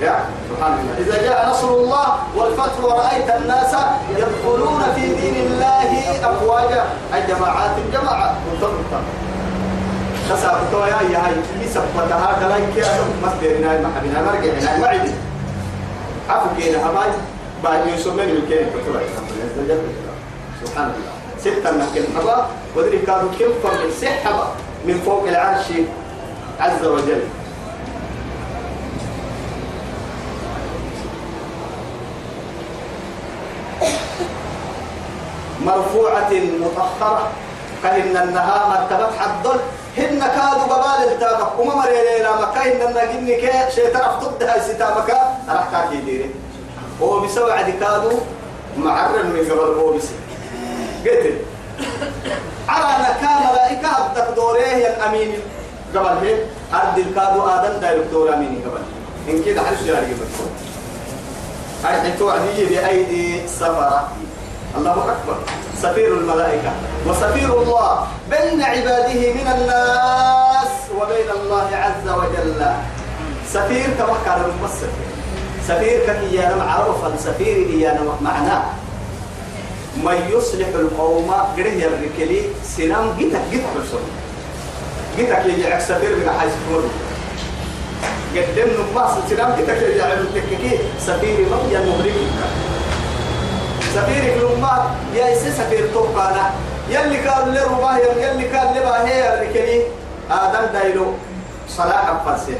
[0.00, 0.94] يا سبحان الله.
[0.98, 3.72] إذا جاء نصر الله والفتح ورأيت الناس
[4.16, 5.90] يدخلون في دين الله
[6.24, 6.82] أفواجا.
[7.14, 9.00] أي جماعات جماعات منتظمة
[10.30, 12.82] خسابتوا يا يا هاي اللي سبتها دلاي كي
[13.22, 15.12] مصدرنا المحبنا مرجعنا معدي
[16.30, 17.10] عفو كينا هباي
[17.64, 18.66] بعد يسمى من الكين
[20.64, 21.12] سبحان الله.
[21.40, 22.46] ستة نحكي حبا.
[22.76, 24.46] ودري كانوا كم فرق سحبا
[24.84, 25.66] من فوق العرش
[26.60, 27.22] عز وجل.
[35.64, 37.28] مرفوعة مطهرة.
[37.82, 39.60] كهن النها مرتبة حدل
[39.98, 45.10] هن كادوا ببال التامك وما مري ليلة مكا هن النجن كي تعرف ضدها ستامك
[45.48, 46.30] راح كاكي ديري.
[47.02, 48.20] هو بسوى عدي كادوا
[48.76, 50.04] معرن من قبل هو بس
[51.06, 51.34] قلت
[52.68, 55.32] على نكا ملائكة أبدك دوريه يا الأمين
[55.96, 56.38] قبل هيك؟
[56.74, 58.82] أرد الكادو آدم دايرك دور أمين قبل
[59.28, 60.49] إن كده حلش جاري قبل
[61.84, 64.08] هاي حيث عدي بأيدي سفرة.
[64.76, 65.36] الله أكبر.
[65.82, 66.72] سفير الملائكة.
[67.06, 72.60] وسفير الله بين عباده من الناس وبين الله عز وجل.
[73.48, 73.86] سفير
[74.24, 74.90] كان الممثل
[75.68, 77.16] سفير كإيانا معروفا.
[77.18, 78.62] سفير إيانا معناه
[79.96, 82.42] من يصلح القوم قره الركلي
[82.76, 83.74] سنام جيتك جيتك
[85.16, 86.84] جيتك يجي سفير من حيث تقول.
[88.34, 90.72] قدم نباس سنام جيتك يجي عكس تككي
[91.06, 92.18] سفير من يمهرك
[93.94, 94.74] سفيرك لما
[95.14, 96.50] يا إسي سفير توقعنا
[96.90, 99.82] يلي كان لرباه يلي كان لباه الركلي
[100.30, 101.06] آدم دايلو.
[101.68, 102.54] صلاح فرسي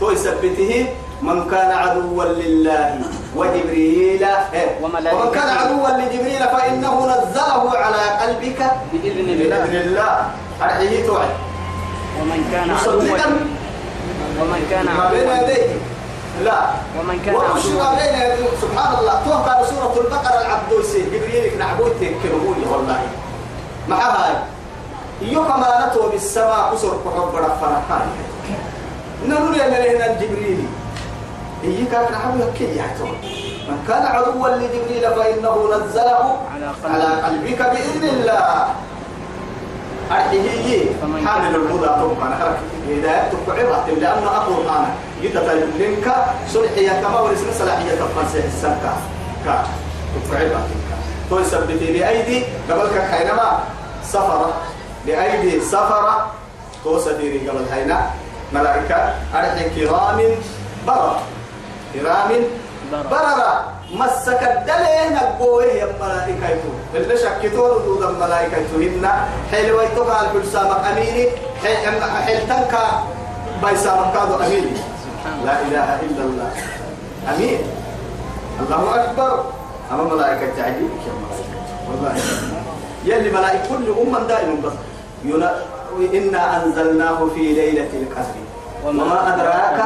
[0.00, 0.86] تو يثبته
[1.22, 3.00] من كان عدوا لله
[3.36, 4.24] وجبريل.
[4.82, 5.04] ومن
[5.34, 8.60] كان عدوا لجبريل فإنه نزله على قلبك
[8.92, 9.58] بإذن الله.
[9.64, 10.12] بإذن الله.
[10.62, 11.32] أرحيه توعد.
[12.20, 13.16] ومن كان عدوا
[14.40, 15.78] ومن كان ما بين يديه.
[16.44, 16.60] لا.
[16.98, 18.50] ومن كان عدوا بين يديه.
[18.62, 19.14] سبحان الله.
[19.24, 23.00] توقع سورة البقرة العبد يسير جبريل نعبود تكرهوني والله.
[23.88, 24.34] مع هاي
[25.22, 27.78] يوم ما نتو بالسماء قصر كحب رفنا.
[27.90, 28.06] هاي
[29.28, 30.66] نقول يا ملينا جبريل.
[31.64, 33.16] إيه كان نعبد كي يحتوى
[33.68, 36.36] من كان عدوا لجبريل فإنه نزله
[36.84, 38.66] على قلبك بإذن الله.
[40.10, 40.86] أرحيه
[41.26, 46.14] حامل الهدى طبعا حركة هداية تقعبها لأنه أقول أنا جيت لنك
[46.48, 48.96] صلحية كما ورسم صلاحية تفنسي السنكا
[49.44, 49.64] كا
[50.30, 50.62] تقعبها
[51.30, 53.58] تو يثبت بأيدي قبلك حينما
[54.04, 54.50] سفر.
[55.06, 56.26] بأيدي سفر.
[56.84, 58.10] تو سفيري قبل حينا
[58.52, 60.20] ملائكة أرحي كرام
[60.86, 61.16] برر.
[61.94, 62.30] كرام
[63.10, 63.75] برر.
[63.94, 66.58] مسك الدلين القوه يا ملائكة
[66.94, 69.10] اللي شكتوا ردود الملائكة هن
[69.52, 71.28] حلوة تقع البلسامك أميني.
[72.26, 73.04] حل تنكا
[73.64, 74.76] بيسامك كادو أميني.
[75.44, 76.50] لا إله إلا الله.
[77.34, 77.58] أمين.
[78.60, 79.44] الله أكبر.
[79.92, 81.56] أما ملائكة تعجبك يا ملائكة.
[81.90, 82.14] والله.
[83.04, 84.72] يلي ملائكة كل أمة دائما بس.
[86.14, 88.46] إنا أنزلناه في ليلة القدر.
[88.86, 89.78] وما أدراك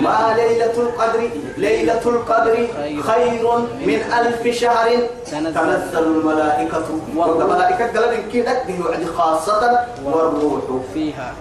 [0.00, 2.68] ما ليلة القدر ليلة القدر
[3.02, 4.88] خير من ألف شهر.
[5.30, 6.84] تنزل الملائكة.
[7.16, 10.62] والملائكة إن كده بيوعد خاصة والروح
[10.94, 11.32] فيها.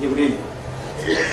[0.00, 0.36] جبريل.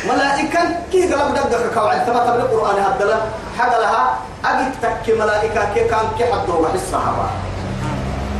[0.09, 0.59] ملائكة
[0.91, 3.17] كي قلب دقك كوعد؟ ثبت بالقرآن هدلا
[3.57, 7.29] حق لها أجد تك ملائكة كي كان كي حد روح الصحابة.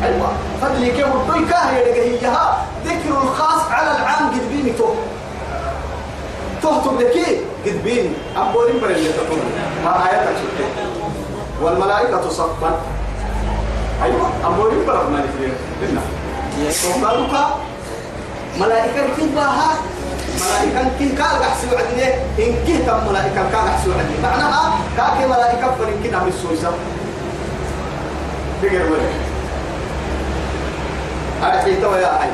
[0.04, 0.28] أيوة.
[0.62, 1.04] فضلي كي
[1.50, 2.66] كاهي لقهيها.
[2.86, 4.86] ذكر الخاص على العام قد بيني تو
[6.70, 9.39] تهتم لكي قد بيني أبورين برين لتقول
[9.86, 10.65] ما آياتك شكي
[11.61, 12.82] والملائكة صفا
[14.03, 16.01] أيوة أبورين برين ما نفرين لنا.
[16.89, 17.32] وقالوك
[18.59, 19.70] ملائكة كيباها
[20.39, 25.76] ملائكة كي كان يحسوا عدني إن كي تم ملائكة كان يحسوا عدني معناها كاكي ملائكة
[25.80, 26.72] فرين كنا بالسويسة
[28.63, 29.09] بقر ولا
[31.43, 32.30] أرحي تو يا حي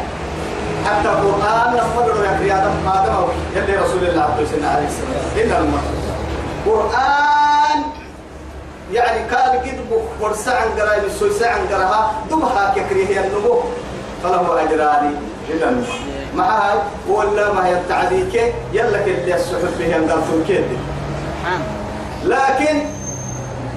[0.85, 5.25] حتى القرآن نفضل يا كريا آدم آدم يلي رسول الله عبد السنة عليه السلام.
[5.35, 5.81] إلا المرء
[6.65, 7.81] قرآن
[8.93, 9.79] يعني كان قد
[10.21, 13.59] فرسا عن قراءة السويسة عن قراءة دمها ككريه النمو
[14.23, 15.15] فله أجراني
[15.49, 15.99] إلا المرء
[16.35, 20.77] معها ولا ما هي التعديك يلا كده السحب به ينقل كده
[22.23, 22.81] لكن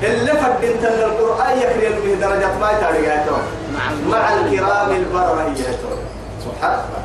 [0.02, 3.36] اللي فدنت ان القرآن يكرم به درجات ما يتارجاته
[4.10, 5.78] مع الكرام البررية
[6.48, 7.02] سبحان الله.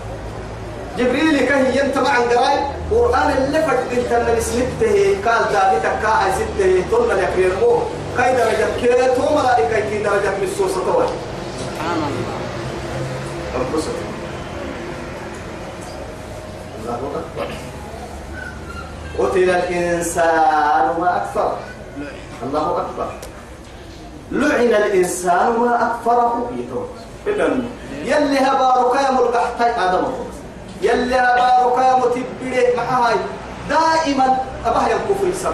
[0.97, 2.59] جبريل كهي انت مع قراي
[2.91, 7.81] قرآن اللي فدنت أن اسمته قال ذلك كا سته طول يكرمه
[8.17, 11.05] كاي درجة كي تو ملائكة كي درجة من السوسة طول
[11.59, 12.37] سبحان الله.
[13.57, 14.05] انفسهم
[16.79, 17.47] الله أكبر.
[19.19, 21.57] قتل الإنسان ما أكثر
[22.43, 23.09] الله أكبر.
[24.31, 26.87] لعن الإنسان ما أكثره يتوب
[27.27, 27.69] إذن
[28.05, 30.03] يلي هبارك يا ملقحتي آدم
[30.81, 33.15] يلي هبارك يا متبري مع هاي
[33.69, 35.53] دائما أباه الكفر يسمى.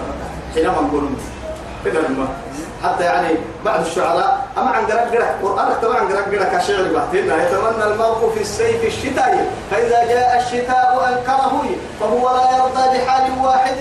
[0.54, 1.04] حينما نقول
[1.86, 2.28] إذن
[2.84, 3.34] حتى يعني
[3.64, 8.32] بعض الشعراء أما عن قرق قرق قرآن اكتب عن قرق قرق كشعر بحتنا يتمنى المرء
[8.34, 9.52] في السيف الشتاء.
[9.70, 11.64] فإذا جاء الشتاء أنكره.
[12.00, 13.76] فهو لا يرضى بحال واحد.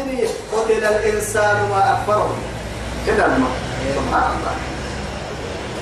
[0.54, 2.30] قتل الإنسان ما أكبره
[3.08, 3.52] كده الماء
[3.96, 4.69] سبحان الله.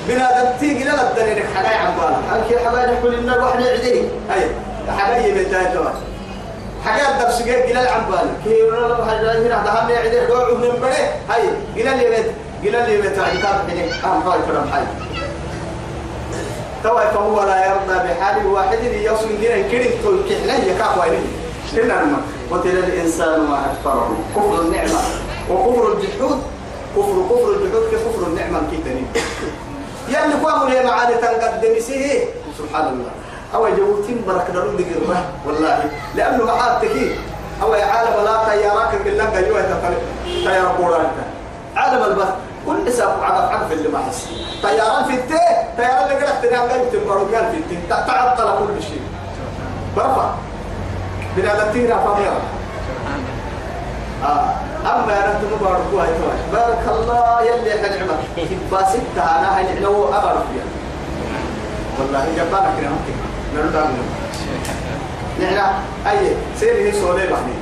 [0.07, 3.99] بنا تيجي لا الدنيا حاجة عن بالك هل كي حبايب كل الناس واحد يعدي؟
[4.33, 4.49] أي.
[4.97, 5.89] حبايب من تايتوا
[6.85, 10.49] حاجات درس جاي قلال عن بالك كي ولا لو حاجة هنا ده هم يعدي دوع
[10.53, 11.09] من بره.
[11.29, 11.43] هاي
[11.75, 12.31] قلال يبت
[12.63, 14.81] قلال يبت عتاب حين أهم فاي فرم حي
[16.83, 21.21] توا فهو لا يرضى بحال واحد يوصل لنا كريم تقول كحله يكاف وينه
[21.75, 22.17] كنا
[22.51, 24.17] قتل الإنسان ما أكفره.
[24.35, 24.99] كفر النعمة.
[25.51, 26.41] وكفر الجحود.
[26.95, 28.59] كفر كفر الجحود كفر النعمة.
[28.71, 29.01] كيتني
[30.09, 32.25] يلي قاموا لي معاني تنقدم سيه
[32.57, 33.11] سبحان الله
[33.53, 35.83] أو جوتين برك درون دقيقة والله.
[36.15, 37.15] لأنه معاد تكي.
[37.61, 40.01] أو يا عالم لا طيارات كلها قالوا يتفرق
[40.45, 41.17] طيارة قرانك.
[41.75, 42.27] عالم البث.
[42.65, 44.27] كل ساق عرف عرف اللي ما حس.
[44.63, 45.39] طياران في التي.
[45.77, 47.77] طياران اللي قلت تنام قلت البروكان في التي.
[47.89, 49.01] تعطل كل شيء.
[49.95, 50.29] برفع.
[51.37, 52.41] بنا لتيرا فميرا
[54.23, 54.53] آه.
[54.85, 58.17] أما أنا تنبارك هاي تواش بارك الله يلي حنعمة
[58.71, 60.65] فاسدتها أنا هاي هو أبارك فيها.
[61.99, 63.13] والله جبارك كنا ممكن
[63.55, 63.97] نرد عنه
[65.41, 65.73] نحن
[66.07, 67.53] أي سيري هي سولي بحني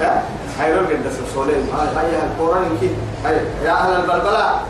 [0.00, 0.22] ها؟
[0.60, 2.90] هاي روك الدس سولي هاي القرآن كي.
[3.24, 4.60] هاي يا أهل البلبلة.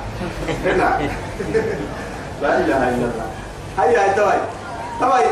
[0.65, 0.99] هنا
[2.43, 3.27] لا إله إلا الله.
[3.79, 4.39] هاي هاي تواي
[5.01, 5.25] تواي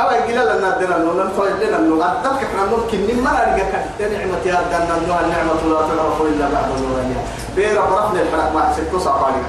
[0.00, 3.66] أو يقول لنا دنا نو نفعل لنا نو أدرك إحنا ممكن نما نرجع
[3.98, 7.22] كده نعمة يا دنا نو النعمة لا تعرف إلا بعد الوالدين
[7.56, 9.42] بير برفنا الحرق مع ست صعباني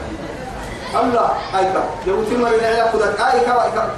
[1.01, 3.89] الله أيكا جبوتي ما بين علاقة كذا أيكا أيكا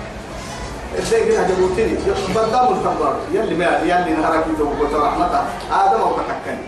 [0.99, 1.97] إزاي كده جبوتني
[2.35, 5.41] بدام الكبار يلي ما يلي نهارك يتوب رحمته.
[5.71, 6.63] آدم وكحكني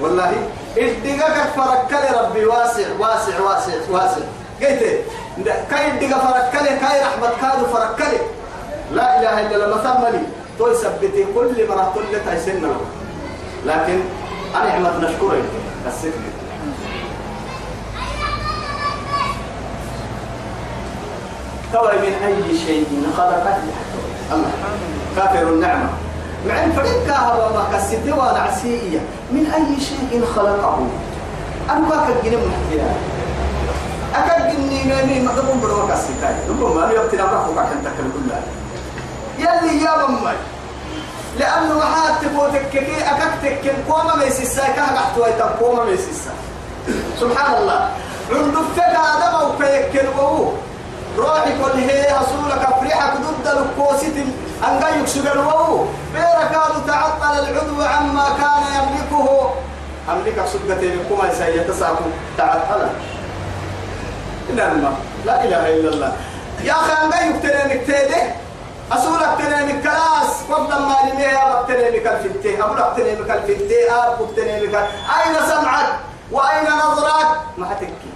[0.00, 0.32] والله
[0.76, 4.24] إدقاك فركلي ربي واسع واسع واسع واسع.
[4.62, 4.82] قلت
[5.70, 8.18] كاي إدقا فركلي كاي رحمة كادو فركلي.
[8.92, 10.22] لا إله إلا الله مثمني
[10.58, 12.62] تو يثبتي كل مرة كل تيسن
[13.66, 13.98] لكن
[14.54, 15.42] أنا أحمد نشكره
[15.86, 16.24] السكر
[21.72, 23.58] ترى من أي شيء خلقت
[24.32, 24.50] الله
[25.16, 25.88] كافر النعمة
[26.48, 28.98] مع الفريق كاهر الله كالستي وأنا عسيئية
[29.32, 30.78] من أي شيء خلقه
[31.70, 32.94] أنا ما كجنم محتيا
[34.14, 38.42] أكاد جني ماني ما قبل بدو كالستاي ربما أنا يبتنا بحث عشان تكل كلها
[39.38, 40.32] يلي يا ممي
[41.38, 46.30] لأنه محات تبوتك كي أكتك كم قوما ميسيسا كه قحتوا يتم قوما ميسيسا
[47.20, 47.88] سبحان الله.
[48.30, 50.52] عند الفقه آدم وكيك الوهو
[51.18, 54.14] روحي كل هي أصولك فريحك ضد الكوسيت
[54.64, 59.50] أنقى يكسب الوهو بيركاد تعطل العضو عما كان يملكه.
[60.12, 62.88] أملك صدقتي منكم سيتساكم تعطل.
[64.50, 64.62] إلا
[65.26, 66.12] لا إله إلا الله.
[66.64, 68.22] يا أخي أنقى يكترينك تيده
[68.92, 72.64] أسولك تنامي كلاس قبل ما لمي أبك تنامي كالفتة.
[72.64, 75.86] أبلك تنامي كالفتة أبك تنامي كال أين سمعك؟
[76.32, 77.28] وأين نظرك؟
[77.58, 78.12] ما هتكي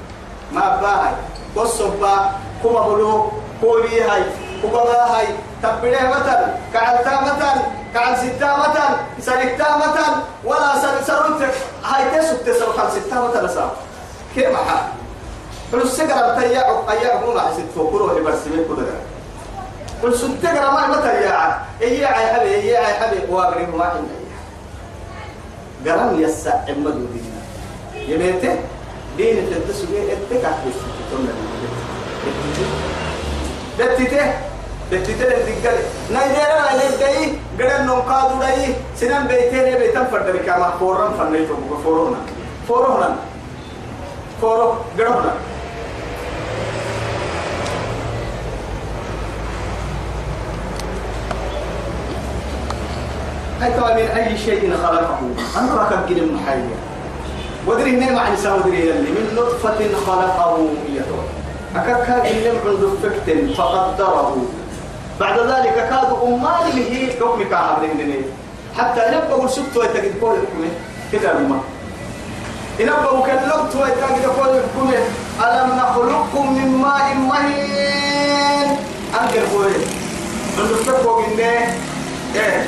[0.53, 1.13] ما باهي
[1.57, 2.31] والصبا
[2.63, 4.23] كما بلو كولي هاي
[4.63, 5.27] كما هاي.
[5.63, 6.39] تبليه مثل
[6.73, 7.61] كعلتا مثل
[7.95, 10.13] كعل ستا مثل سرقتا مثل
[10.45, 11.43] ولا سر سرقت
[11.85, 13.71] هاي تسوق كعل ستا مثل سام
[14.35, 14.83] كيف حال؟
[16.41, 18.95] تيا أيا هو ما حسيت فوقره برسمه كده
[20.03, 24.19] قل سنتقرا ما متى يا إيه يا حبيبي؟ إيه يا حبيبي؟ وابري ما عندي
[25.91, 27.41] قرن يسع عمدو دينا
[28.09, 28.57] يبيته
[29.17, 30.51] دين تدسوي اتكا
[31.11, 31.27] تقول
[33.79, 34.33] دتته
[34.93, 35.79] دتته الدقل
[36.13, 38.75] نايدرا نايدي قرن نون قادو داي.
[38.97, 42.17] سنن بيتين بيتن فرد بكما فورن فنيتو فورونا
[42.69, 43.17] فورونا
[44.41, 45.33] فورو قرنا
[53.61, 55.19] هاي من أي شيء خلقه.
[55.59, 56.65] أنا ركب قل المحيي
[57.67, 61.25] ودري هنا مع نساء ودري اللي من نطفة خلقه يتوى
[61.77, 62.37] أكاكا إن
[62.67, 64.37] عند فكت فقدره.
[65.21, 67.87] بعد ذلك كاد أمال به حكم كهذا
[68.79, 70.71] حتى يبقى السبت ويتجد كل حكمه.
[71.13, 71.61] كده الماء
[72.81, 74.99] ينبغوا كاللقط ويتجد كل حكمه.
[75.45, 78.77] ألم نخلقكم من ماء مهين.
[79.21, 79.73] أنكر قوي
[80.59, 81.73] عند فكت فجعلناه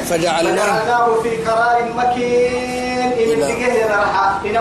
[0.05, 3.13] فجعلناه في قرار مكين.
[3.13, 4.57] إن تجيه نرحى إن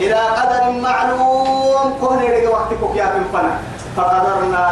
[0.00, 1.98] إلى قدر معلوم.
[2.00, 3.58] كون يرجع وقتك يا بن فنا
[3.96, 4.62] فقدرنا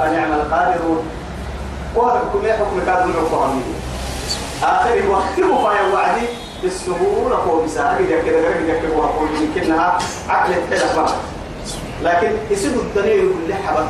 [0.00, 1.02] فنعم القادرون.
[1.96, 3.62] وحكم حكم كاد من القرآن
[4.62, 6.26] آخر وقت مفايا وعدي.
[6.62, 11.14] بالسهولة قوم سهل إذا كده غير إذا كده وقوم يمكنها عقل حلف
[12.02, 13.86] لكن يسيب الدنيا يقول لي حبك.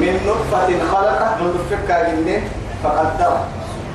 [0.00, 2.42] من نطفة خلقة منذ فكا جنة
[2.84, 3.32] فقدر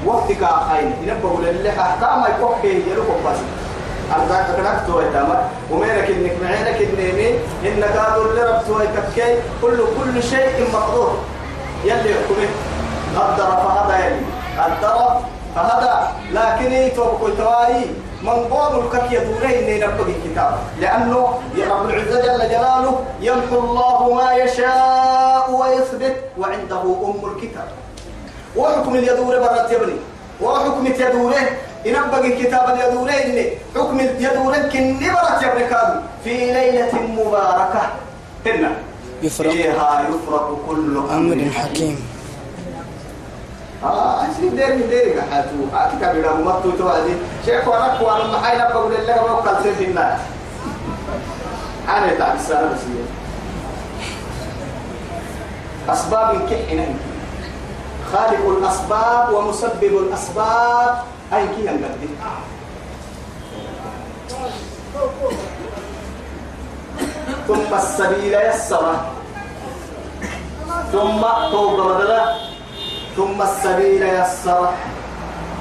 [0.06, 0.44] وقتك
[0.76, 3.40] أين ينبغوا لله أحكام يكون كي يلقوا بس
[4.16, 5.40] أرزاك كنك توي تامر
[5.72, 7.30] ومينك إنك معينك النيمي
[7.66, 7.96] إنك
[8.38, 11.18] رب توي تكي كل كل شيء مقدور.
[11.84, 12.50] يلي يحكمه
[13.18, 14.26] قدر فهذا يلي.
[14.60, 15.22] قدر
[15.56, 17.86] فهذا لكن يتوقع تواي
[18.26, 24.34] من قول الكك يدورين نبقي الكتاب لأنه يا رب العزة جل جلاله يمحو الله ما
[24.34, 27.68] يشاء ويثبت وعنده أم الكتاب.
[28.56, 29.98] وحكم اليدور برات يبني
[30.42, 31.44] وحكم اليدوره
[31.86, 33.46] ينبغي الكتاب اليدوره إني.
[33.76, 36.00] حكم اليدوره كني برات يبني كادو.
[36.24, 37.84] في ليلة مباركة.
[38.46, 38.72] هنا
[39.22, 39.52] يفرق.
[39.52, 42.15] فيها يفرق كل أمر حكيم.
[43.86, 47.14] آه أشين دير من دير حاتو أكيد كبيرة ممتو توادي
[47.46, 50.20] شيخ وانا كوانا محايلة بقول الله ما وقال سيف الناس
[51.90, 52.80] أنا تعب السنة بس
[55.90, 56.86] أسباب كحنا
[58.14, 60.98] خالق الأسباب ومسبب الأسباب
[61.34, 62.08] أي كي ينقدر
[67.48, 69.06] ثم السبيل يسره.
[70.92, 71.22] ثم
[71.52, 72.45] توبة بدلا
[73.16, 74.74] ثم السبيل يسره.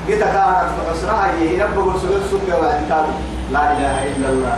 [0.09, 3.07] قلت كانت عسرها هي ينبغوا سجل سجل وعنتاب
[3.53, 4.57] لا إله إلا الله.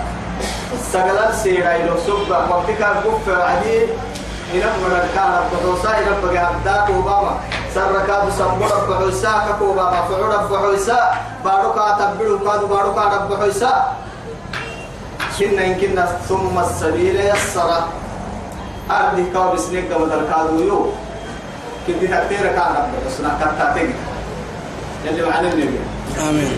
[0.92, 3.88] سجل سيرا إلى سبع وقتك الكف عديد.
[4.54, 7.34] ينبغوا كانت بحوسا ينبغوا عبداك وباما
[7.74, 11.00] سركا بسمو رب حوسا ككو باما فعو رب حوسا
[11.44, 13.72] باروكا تبلو كادو باروكا رب حوسا
[15.38, 17.88] كنا ثم السبيل يسره.
[18.90, 20.80] أرضي كاب سنيك بدل كادو يو.
[21.86, 23.94] كنت تكتير كان رب سنا كتاتين
[25.04, 25.78] يلي معنا النبي
[26.28, 26.56] آمين.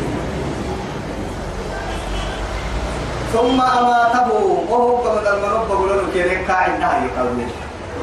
[3.32, 4.28] ثم أماته
[4.70, 7.46] وهو كما قال من رب قولوا كيرين قاعد نهي قلبي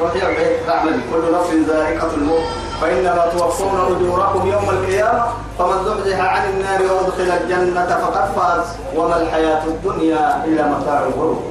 [0.00, 2.42] روحي أبعيد تعمل كل نفس ذائقة الموت
[2.80, 5.24] فإنما توفون أجوركم يوم القيامة
[5.58, 8.66] فمن زحزح عن النار وأدخل الجنة فقد فاز
[8.96, 11.42] وما الحياة الدنيا إلا متاع الغرور.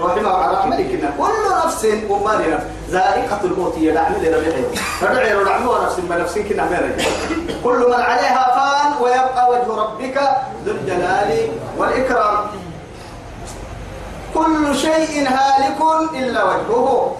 [0.00, 4.62] رحمة على رحمتنا كل نفس أماننا ذائقة الموت يدعم لربيعه
[5.00, 6.64] فدعي ودعم ونفس ما نفس كنا
[7.64, 10.16] كل من عليها فان ويبقى وجه ربك
[10.64, 12.44] ذو الجلال والإكرام.
[14.34, 15.80] كل شيء هالك
[16.14, 17.16] إلا وجهه.